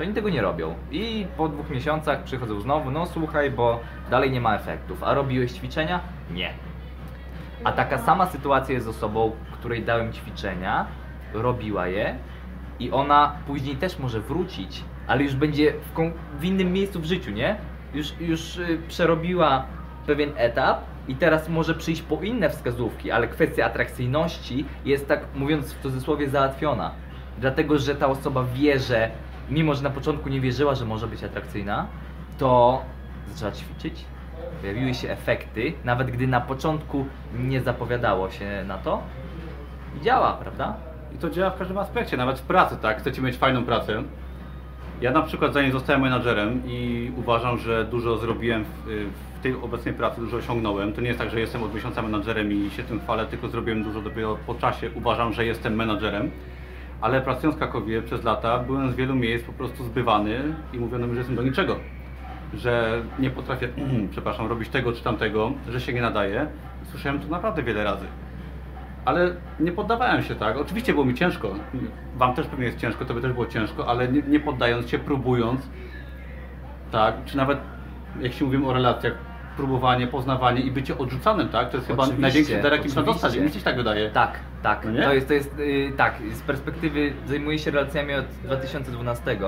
[0.00, 0.74] to oni tego nie robią.
[0.90, 5.02] I po dwóch miesiącach przychodzą znowu, no słuchaj, bo dalej nie ma efektów.
[5.02, 6.00] A robiłeś ćwiczenia?
[6.30, 6.50] Nie.
[7.64, 10.86] A taka sama sytuacja jest z osobą, której dałem ćwiczenia,
[11.34, 12.16] robiła je
[12.78, 17.30] i ona później też może wrócić, ale już będzie w, w innym miejscu w życiu,
[17.30, 17.56] nie?
[17.94, 19.64] Już, już y, przerobiła
[20.06, 25.74] pewien etap i teraz może przyjść po inne wskazówki, ale kwestia atrakcyjności jest tak mówiąc
[25.74, 26.90] w cudzysłowie załatwiona.
[27.38, 29.10] Dlatego, że ta osoba wie, że
[29.50, 31.86] mimo, że na początku nie wierzyła, że może być atrakcyjna,
[32.38, 32.82] to
[33.34, 34.04] zaczęła ćwiczyć,
[34.60, 37.06] pojawiły się efekty, nawet gdy na początku
[37.38, 39.02] nie zapowiadało się na to
[40.00, 40.74] i działa, prawda?
[41.14, 42.98] I to działa w każdym aspekcie, nawet w pracy, tak?
[42.98, 44.02] Chcecie mieć fajną pracę.
[45.00, 49.08] Ja na przykład zanim zostałem menadżerem i uważam, że dużo zrobiłem w,
[49.38, 50.92] w tej obecnej pracy, dużo osiągnąłem.
[50.92, 53.84] To nie jest tak, że jestem od miesiąca menadżerem i się tym chwalę, tylko zrobiłem
[53.84, 54.90] dużo dopiero po czasie.
[54.94, 56.30] Uważam, że jestem menadżerem.
[57.00, 61.06] Ale pracując w Krakowie przez lata byłem z wielu miejsc po prostu zbywany i mówiono
[61.06, 61.76] mi, że jestem do niczego.
[62.54, 63.68] Że nie potrafię,
[64.10, 66.46] przepraszam, robić tego czy tamtego, że się nie nadaje.
[66.84, 68.06] Słyszałem to naprawdę wiele razy.
[69.04, 70.56] Ale nie poddawałem się, tak?
[70.56, 71.54] Oczywiście było mi ciężko.
[72.16, 75.70] Wam też pewnie jest ciężko, tobie też było ciężko, ale nie, poddając się, próbując,
[76.92, 77.14] tak?
[77.24, 77.58] Czy nawet,
[78.20, 79.14] jak się mówimy o relacjach,
[79.56, 81.70] próbowanie, poznawanie i bycie odrzucanym, tak?
[81.70, 83.36] To jest chyba Oczywiście, największy dar, jaki można dostać.
[83.36, 84.10] Mi się tak wydaje.
[84.10, 84.84] Tak, tak.
[84.84, 89.38] No to jest, to jest yy, tak, z perspektywy zajmuję się relacjami od 2012.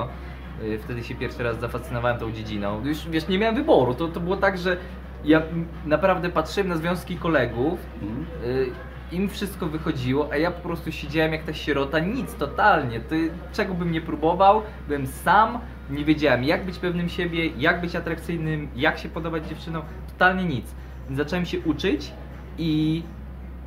[0.62, 2.84] y, wtedy się pierwszy raz zafascynowałem tą dziedziną.
[2.84, 3.94] Już wiesz, nie miałem wyboru.
[3.94, 4.76] To, to było tak, że
[5.24, 5.42] ja
[5.86, 8.26] naprawdę patrzyłem na związki kolegów, Mhm.
[8.44, 8.70] y,
[9.12, 13.00] im wszystko wychodziło, a ja po prostu siedziałem jak ta sierota, nic totalnie.
[13.00, 15.58] Ty, czego bym nie próbował, byłem sam,
[15.90, 20.66] nie wiedziałem jak być pewnym siebie, jak być atrakcyjnym, jak się podobać dziewczynom, totalnie nic.
[21.10, 22.12] Zacząłem się uczyć
[22.58, 23.02] i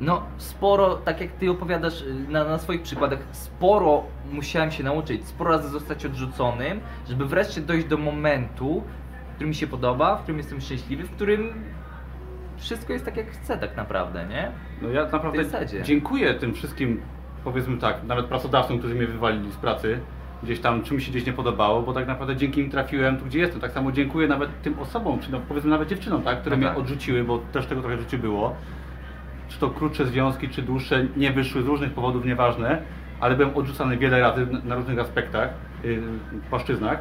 [0.00, 5.28] no sporo, tak jak ty opowiadasz y, na, na swoich przykładach, sporo musiałem się nauczyć,
[5.28, 8.82] sporo razy zostać odrzuconym, żeby wreszcie dojść do momentu,
[9.30, 11.64] w którym mi się podoba, w którym jestem szczęśliwy, w którym
[12.56, 14.50] wszystko jest tak jak chcę tak naprawdę, nie?
[14.82, 15.38] No ja naprawdę
[15.82, 17.00] dziękuję tym wszystkim,
[17.44, 20.00] powiedzmy tak, nawet pracodawcom, którzy mnie wywalili z pracy,
[20.42, 23.24] gdzieś tam, czy mi się gdzieś nie podobało, bo tak naprawdę dzięki im trafiłem tu,
[23.26, 23.60] gdzie jestem.
[23.60, 26.68] Tak samo dziękuję nawet tym osobom, czy no, powiedzmy nawet dziewczynom, tak, które No mnie
[26.68, 26.78] tak.
[26.78, 28.54] odrzuciły, bo też tego trochę życiu było.
[29.48, 32.82] Czy to krótsze związki, czy dłuższe, nie wyszły z różnych powodów, nieważne,
[33.20, 35.48] ale byłem odrzucany wiele razy na- na różnych aspektach,
[35.84, 36.02] yy,
[36.50, 36.98] płaszczyznach.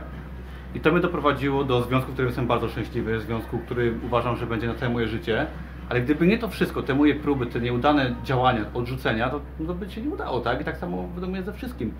[0.75, 4.47] I to mnie doprowadziło do związku, w którym jestem bardzo szczęśliwy, związku, który uważam, że
[4.47, 5.47] będzie na całe moje życie.
[5.89, 9.89] Ale gdyby nie to wszystko, te moje próby, te nieudane działania, odrzucenia, to, to by
[9.89, 10.61] się nie udało, tak?
[10.61, 11.93] I tak samo według mnie ze wszystkim.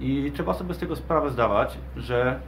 [0.00, 2.40] I trzeba sobie z tego sprawę zdawać, że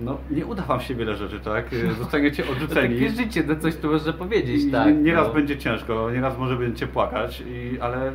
[0.00, 1.64] no, nie uda wam się wiele rzeczy, tak?
[1.98, 2.94] Zostaniecie odrzuceni.
[2.94, 4.96] takie życie, no coś tu można powiedzieć, tak.
[4.96, 5.34] Nieraz no.
[5.34, 8.12] będzie ciężko, nieraz może będziecie płakać, i, ale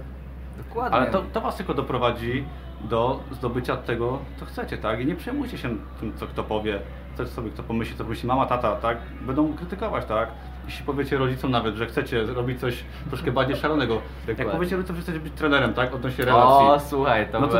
[0.67, 0.97] Dokładnie.
[0.97, 2.43] ale to, to was tylko doprowadzi
[2.89, 4.99] do zdobycia tego, co chcecie, tak?
[5.01, 6.79] I nie przejmujcie się tym, co kto powie,
[7.17, 8.97] co sobie kto pomyśli, co pomyśli mama, tata, tak?
[9.21, 10.29] Będą krytykować, tak?
[10.65, 14.51] Jeśli powiecie rodzicom nawet, że chcecie robić coś troszkę bardziej szalonego, jak Dokładnie.
[14.53, 15.93] powiecie rodzicom, że chcecie być trenerem, tak?
[15.95, 16.67] Odnośnie relacji.
[16.67, 17.57] O, słuchaj, to, no, to,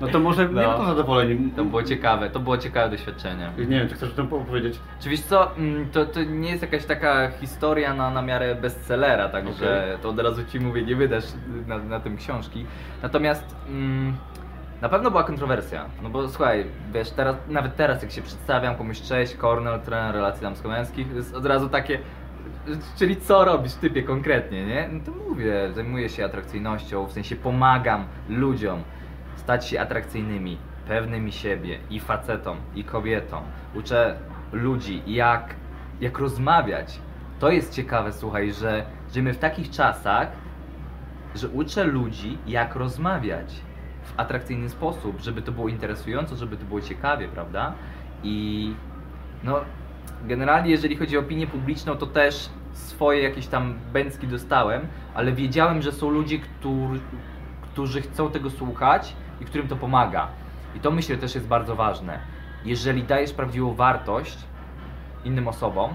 [0.00, 0.68] no to może nie No.
[0.68, 1.50] będą zadowoleni.
[1.56, 3.50] to było ciekawe, to było ciekawe doświadczenie.
[3.58, 4.78] Nie wiem, czy chcesz o tym powiedzieć?
[5.00, 9.28] Czy wiesz co, mm, to, to nie jest jakaś taka historia na, na miarę bestsellera,
[9.28, 9.98] także Okej.
[10.02, 11.24] to od razu ci mówię, nie wydasz
[11.66, 12.66] na, na tym książki.
[13.02, 14.16] Natomiast mm,
[14.80, 19.00] na pewno była kontrowersja, no bo słuchaj, wiesz, teraz, nawet teraz jak się przedstawiam, komuś
[19.00, 21.98] cześć, Cornel, trener relacji damsko-męskich, jest od razu takie,
[22.98, 24.88] czyli co robisz typie konkretnie, nie?
[24.92, 28.82] No to mówię, zajmuję się atrakcyjnością, w sensie pomagam ludziom
[29.36, 33.42] stać się atrakcyjnymi, pewnymi siebie i facetom, i kobietom.
[33.74, 34.16] Uczę
[34.52, 35.54] ludzi jak,
[36.00, 37.00] jak rozmawiać.
[37.38, 40.28] To jest ciekawe, słuchaj, że żyjemy w takich czasach,
[41.34, 43.67] że uczę ludzi jak rozmawiać
[44.08, 47.74] w atrakcyjny sposób, żeby to było interesujące, żeby to było ciekawie, prawda?
[48.22, 48.74] I
[49.44, 49.60] no,
[50.24, 55.82] generalnie jeżeli chodzi o opinię publiczną, to też swoje jakieś tam bęcki dostałem, ale wiedziałem,
[55.82, 57.00] że są ludzie, którzy,
[57.62, 60.28] którzy chcą tego słuchać i którym to pomaga.
[60.76, 62.20] I to myślę też jest bardzo ważne.
[62.64, 64.38] Jeżeli dajesz prawdziwą wartość
[65.24, 65.90] innym osobom,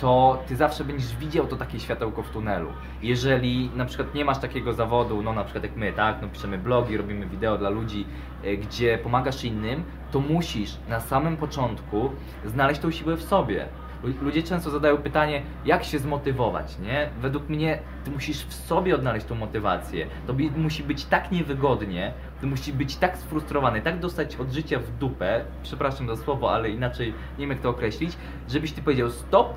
[0.00, 2.68] to ty zawsze będziesz widział to takie światełko w tunelu.
[3.02, 6.58] Jeżeli na przykład nie masz takiego zawodu, no na przykład jak my, tak, no piszemy
[6.58, 8.06] blogi, robimy wideo dla ludzi,
[8.44, 12.10] e, gdzie pomagasz innym, to musisz na samym początku
[12.44, 13.66] znaleźć tą siłę w sobie.
[14.04, 17.10] Lu- Ludzie często zadają pytanie, jak się zmotywować, nie?
[17.20, 20.06] Według mnie ty musisz w sobie odnaleźć tą motywację.
[20.26, 24.78] To bi- musi być tak niewygodnie, ty musi być tak sfrustrowany, tak dostać od życia
[24.78, 28.16] w dupę, przepraszam za słowo, ale inaczej nie wiem jak to określić,
[28.48, 29.54] żebyś ty powiedział stop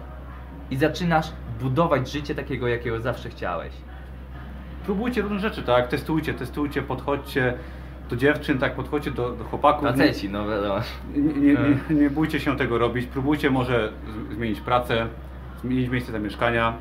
[0.72, 3.74] i zaczynasz budować życie takiego, jakiego zawsze chciałeś.
[4.86, 5.88] Próbujcie różne rzeczy, tak?
[5.88, 7.54] Testujcie, testujcie, podchodźcie
[8.10, 8.76] do dziewczyn, tak?
[8.76, 9.88] Podchodźcie do, do chłopaków.
[9.88, 10.82] Faceci, no wiadomo.
[11.16, 11.54] Nie, nie,
[11.90, 13.06] nie, nie bójcie się tego robić.
[13.06, 13.92] Próbujcie może
[14.32, 15.08] zmienić pracę,
[15.62, 16.74] zmienić miejsce zamieszkania.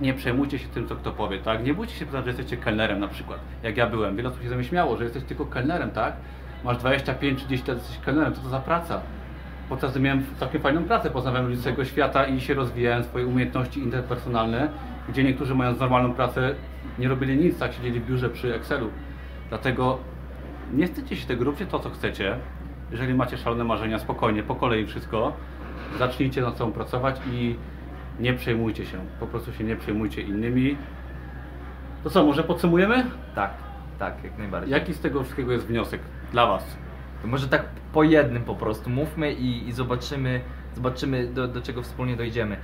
[0.00, 1.64] Nie przejmujcie się tym, co kto powie, tak?
[1.64, 3.40] Nie bójcie się że jesteście kelnerem na przykład.
[3.62, 4.16] Jak ja byłem.
[4.16, 6.16] Wiele osób się śmiało, że jesteś tylko kelnerem, tak?
[6.64, 8.34] Masz 25-30 lat, jesteś kelnerem.
[8.34, 9.00] Co to za praca?
[9.68, 13.26] Podczas gdy miałem całkiem fajną pracę, poznawałem ludzi z całego świata i się rozwijałem, swoje
[13.26, 14.68] umiejętności interpersonalne,
[15.08, 16.54] gdzie niektórzy mając normalną pracę
[16.98, 17.72] nie robili nic, tak?
[17.72, 18.90] Siedzieli w biurze przy Excelu.
[19.48, 19.98] Dlatego
[20.72, 22.36] nie wstydźcie się tego, róbcie to, co chcecie.
[22.90, 25.32] Jeżeli macie szalone marzenia, spokojnie, po kolei wszystko.
[25.98, 27.56] Zacznijcie nad sobą pracować i
[28.20, 28.98] nie przejmujcie się.
[29.20, 30.76] Po prostu się nie przejmujcie innymi.
[32.04, 33.04] To co, może podsumujemy?
[33.34, 33.50] Tak,
[33.98, 34.72] tak, jak najbardziej.
[34.72, 36.00] Jaki z tego wszystkiego jest wniosek
[36.32, 36.83] dla Was?
[37.24, 40.40] Może tak po jednym po prostu mówmy i, i zobaczymy,
[40.74, 42.56] zobaczymy do, do czego wspólnie dojdziemy.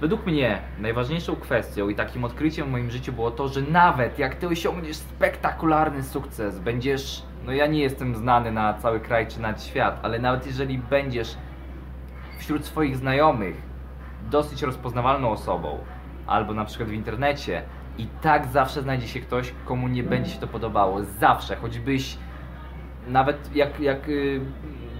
[0.00, 4.34] Według mnie najważniejszą kwestią i takim odkryciem w moim życiu było to, że nawet jak
[4.34, 9.58] ty osiągniesz spektakularny sukces, będziesz, no ja nie jestem znany na cały kraj czy na
[9.58, 11.36] świat, ale nawet jeżeli będziesz
[12.38, 13.62] wśród swoich znajomych
[14.30, 15.78] dosyć rozpoznawalną osobą,
[16.26, 17.62] albo na przykład w internecie,
[17.98, 21.04] i tak zawsze znajdzie się ktoś, komu nie będzie się to podobało.
[21.04, 22.18] Zawsze, choćbyś
[23.08, 24.40] nawet jak, jak y,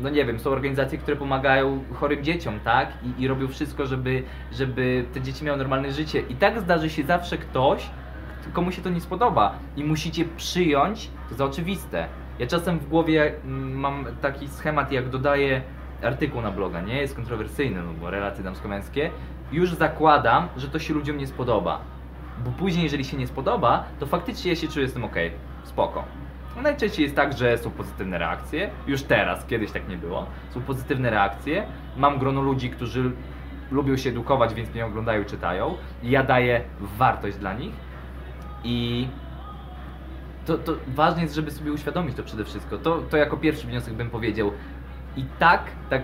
[0.00, 2.92] no nie wiem, są organizacje, które pomagają chorym dzieciom, tak?
[3.02, 6.20] I, i robią wszystko, żeby, żeby te dzieci miały normalne życie.
[6.20, 7.90] I tak zdarzy się zawsze ktoś,
[8.52, 9.58] komu się to nie spodoba.
[9.76, 12.08] I musicie przyjąć to za oczywiste.
[12.38, 15.62] Ja czasem w głowie mm, mam taki schemat, jak dodaję
[16.02, 19.10] artykuł na bloga, nie jest kontrowersyjny, no bo relacje damsko-męskie,
[19.52, 21.80] już zakładam, że to się ludziom nie spodoba.
[22.44, 25.16] Bo później, jeżeli się nie spodoba, to faktycznie ja się czuję z tym ok,
[25.64, 26.04] spoko.
[26.58, 30.60] No najczęściej jest tak, że są pozytywne reakcje, już teraz, kiedyś tak nie było, są
[30.60, 33.12] pozytywne reakcje, mam grono ludzi, którzy
[33.70, 37.72] lubią się edukować, więc mnie oglądają, czytają, ja daję wartość dla nich
[38.64, 39.08] i
[40.46, 42.78] to, to ważne jest, żeby sobie uświadomić to przede wszystkim.
[42.78, 44.52] To, to jako pierwszy wniosek bym powiedział.
[45.16, 46.02] I tak, tak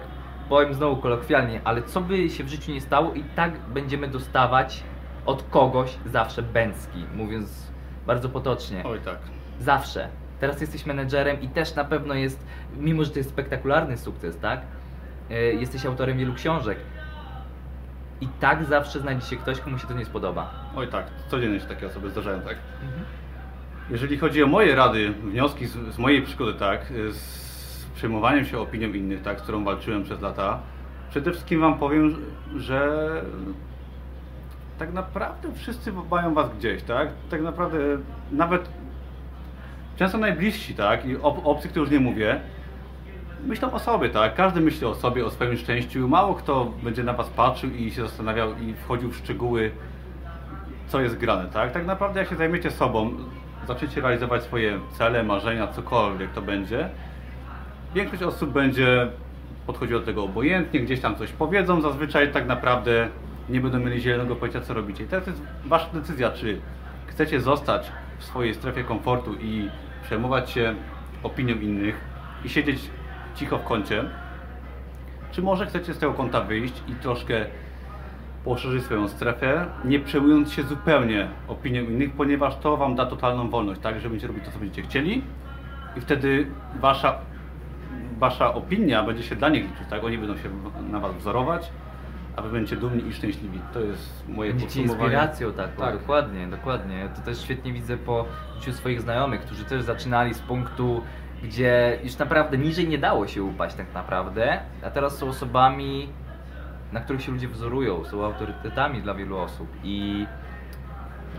[0.49, 4.83] powiem znowu kolokwialnie, ale co by się w życiu nie stało, i tak będziemy dostawać
[5.27, 7.73] od kogoś zawsze bęcki, mówiąc
[8.07, 8.85] bardzo potocznie.
[8.85, 9.19] Oj tak.
[9.61, 10.24] Zawsze.
[10.41, 14.61] Teraz jesteś menedżerem i też na pewno jest, mimo że to jest spektakularny sukces, tak?
[15.31, 16.79] E, Jesteś autorem wielu książek.
[18.21, 20.51] I tak zawsze znajdzie się ktoś, komu się to nie spodoba.
[20.77, 22.57] Oj tak, codziennie się takie osoby zdarzają, tak.
[23.91, 26.81] Jeżeli chodzi o moje rady, wnioski z, z mojej przygody, tak,
[27.11, 30.59] z przejmowaniem się opinią innych, tak, z którą walczyłem przez lata,
[31.11, 32.17] przede wszystkim Wam powiem,
[32.57, 33.09] że
[34.79, 37.79] tak naprawdę wszyscy mają Was gdzieś, tak, tak naprawdę
[38.33, 38.69] nawet
[39.97, 42.41] często najbliżsi, tak, i ob, obcy, już nie mówię,
[43.47, 47.13] myślą o sobie, tak, każdy myśli o sobie, o swoim szczęściu, mało kto będzie na
[47.13, 49.71] Was patrzył i się zastanawiał i wchodził w szczegóły,
[50.89, 51.73] co jest grane, tak?
[51.73, 53.11] Tak naprawdę jak się zajmiecie sobą,
[53.69, 56.89] zaczniecie realizować swoje cele, marzenia, cokolwiek to będzie,
[57.95, 59.09] większość osób będzie
[59.67, 63.09] podchodziła do tego obojętnie, gdzieś tam coś powiedzą, zazwyczaj tak naprawdę
[63.49, 65.05] nie będą mieli zielonego pojęcia co robicie.
[65.05, 66.61] I teraz jest Wasza decyzja, czy
[67.07, 69.71] chcecie zostać w swojej strefie komfortu i
[70.03, 70.75] przejmować się
[71.23, 72.01] opinią innych
[72.45, 72.91] i siedzieć
[73.35, 74.05] cicho w kącie,
[75.31, 77.47] czy może chcecie z tego kąta wyjść i troszkę
[78.45, 83.81] poszerzyć swoją strefę, nie przejmując się zupełnie opinią innych, ponieważ to Wam da totalną wolność,
[83.81, 85.23] tak, że będziecie robić to, co będziecie chcieli?
[85.97, 86.47] I wtedy
[86.81, 87.19] Wasza,
[88.19, 90.49] wasza opinia będzie się dla nich liczyć, tak, oni będą się
[90.91, 91.71] na Was wzorować,
[92.37, 93.61] a Wy będziecie dumni i szczęśliwi.
[93.73, 95.05] To jest moje Będziecie podsumowanie.
[95.15, 95.99] inspiracją taką, Tak.
[95.99, 97.09] dokładnie, dokładnie.
[97.17, 98.25] To też świetnie widzę po
[98.59, 101.03] życiu swoich znajomych, którzy też zaczynali z punktu,
[101.43, 106.09] gdzie już naprawdę niżej nie dało się upaść tak naprawdę, a teraz są osobami,
[106.93, 110.27] na których się ludzie wzorują, są autorytetami dla wielu osób i,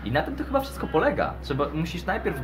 [0.03, 1.33] i na tym to chyba wszystko polega.
[1.41, 2.37] Trzeba, musisz najpierw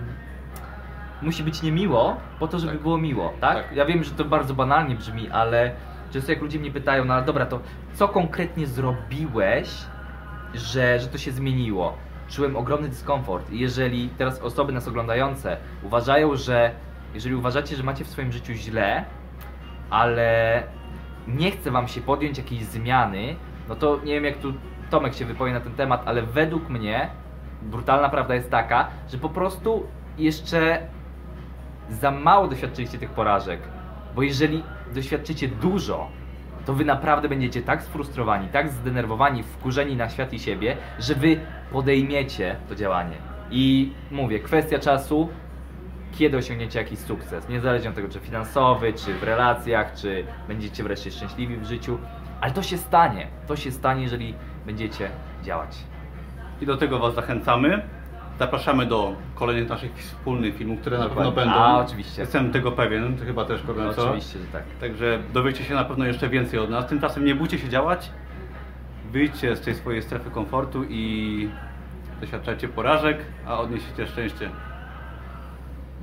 [1.22, 2.82] musi być niemiło po to, żeby Tak.
[2.82, 3.56] było miło, tak?
[3.58, 3.76] Tak.
[3.76, 5.72] Ja wiem, że to bardzo banalnie brzmi, ale
[6.12, 7.60] często jak ludzie mnie pytają, no ale dobra, to
[7.94, 9.70] co konkretnie zrobiłeś,
[10.54, 11.98] że, że to się zmieniło?
[12.30, 16.72] Czułem ogromny dyskomfort i jeżeli teraz osoby nas oglądające uważają, że
[17.14, 19.06] jeżeli uważacie, że macie w swoim życiu źle,
[19.90, 20.64] ale
[21.28, 23.36] nie chce wam się podjąć jakiejś zmiany,
[23.70, 24.54] no to nie wiem jak tu
[24.90, 27.10] Tomek się wypowie na ten temat, ale według mnie
[27.62, 29.88] brutalna prawda jest taka, że po prostu
[30.18, 30.88] jeszcze
[31.90, 33.60] za mało doświadczyliście tych porażek.
[34.16, 34.64] Bo jeżeli
[34.94, 36.08] doświadczycie dużo,
[36.66, 41.40] to wy naprawdę będziecie tak sfrustrowani, tak zdenerwowani, wkurzeni na świat i siebie, że wy
[41.72, 43.16] podejmiecie to działanie.
[43.52, 45.30] I mówię, kwestia czasu,
[46.12, 47.50] kiedy osiągniecie jakiś sukces.
[47.50, 51.98] Niezależnie od tego, czy finansowy, czy w relacjach, czy będziecie wreszcie szczęśliwi w życiu.
[52.42, 53.28] Ale to się stanie.
[53.48, 54.36] To się stanie, jeżeli
[54.66, 55.10] będziecie
[55.44, 55.78] działać.
[56.62, 57.82] I do tego Was zachęcamy.
[58.42, 61.54] Zapraszamy do kolejnych naszych wspólnych filmów, które na pewno będą.
[61.54, 62.22] A, oczywiście.
[62.22, 64.08] Jestem tego pewien, Ty chyba też Kogo, co?
[64.08, 64.64] Oczywiście, że tak.
[64.80, 66.88] Także dowiecie się na pewno jeszcze więcej od nas.
[66.88, 68.12] Tymczasem nie bójcie się działać.
[69.12, 71.50] Wyjdźcie z tej swojej strefy komfortu i
[72.22, 73.18] doświadczajcie porażek,
[73.48, 74.50] a odniesiecie szczęście.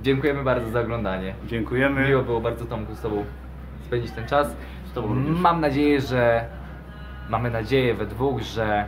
[0.03, 1.35] Dziękujemy bardzo za oglądanie.
[1.47, 2.09] Dziękujemy.
[2.09, 3.25] Miło było bardzo Tomku z Tobą
[3.85, 4.57] spędzić ten czas.
[4.87, 5.41] Z Tobą również.
[5.41, 6.45] Mam nadzieję, że
[7.29, 8.85] mamy nadzieję we dwóch, że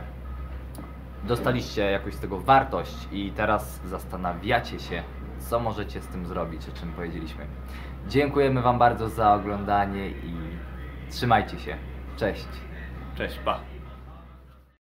[1.23, 5.03] dostaliście jakoś z tego wartość i teraz zastanawiacie się,
[5.39, 7.45] co możecie z tym zrobić, o czym powiedzieliśmy.
[8.07, 10.33] Dziękujemy Wam bardzo za oglądanie i
[11.09, 11.77] trzymajcie się.
[12.17, 12.47] Cześć.
[13.15, 13.70] Cześć, pa.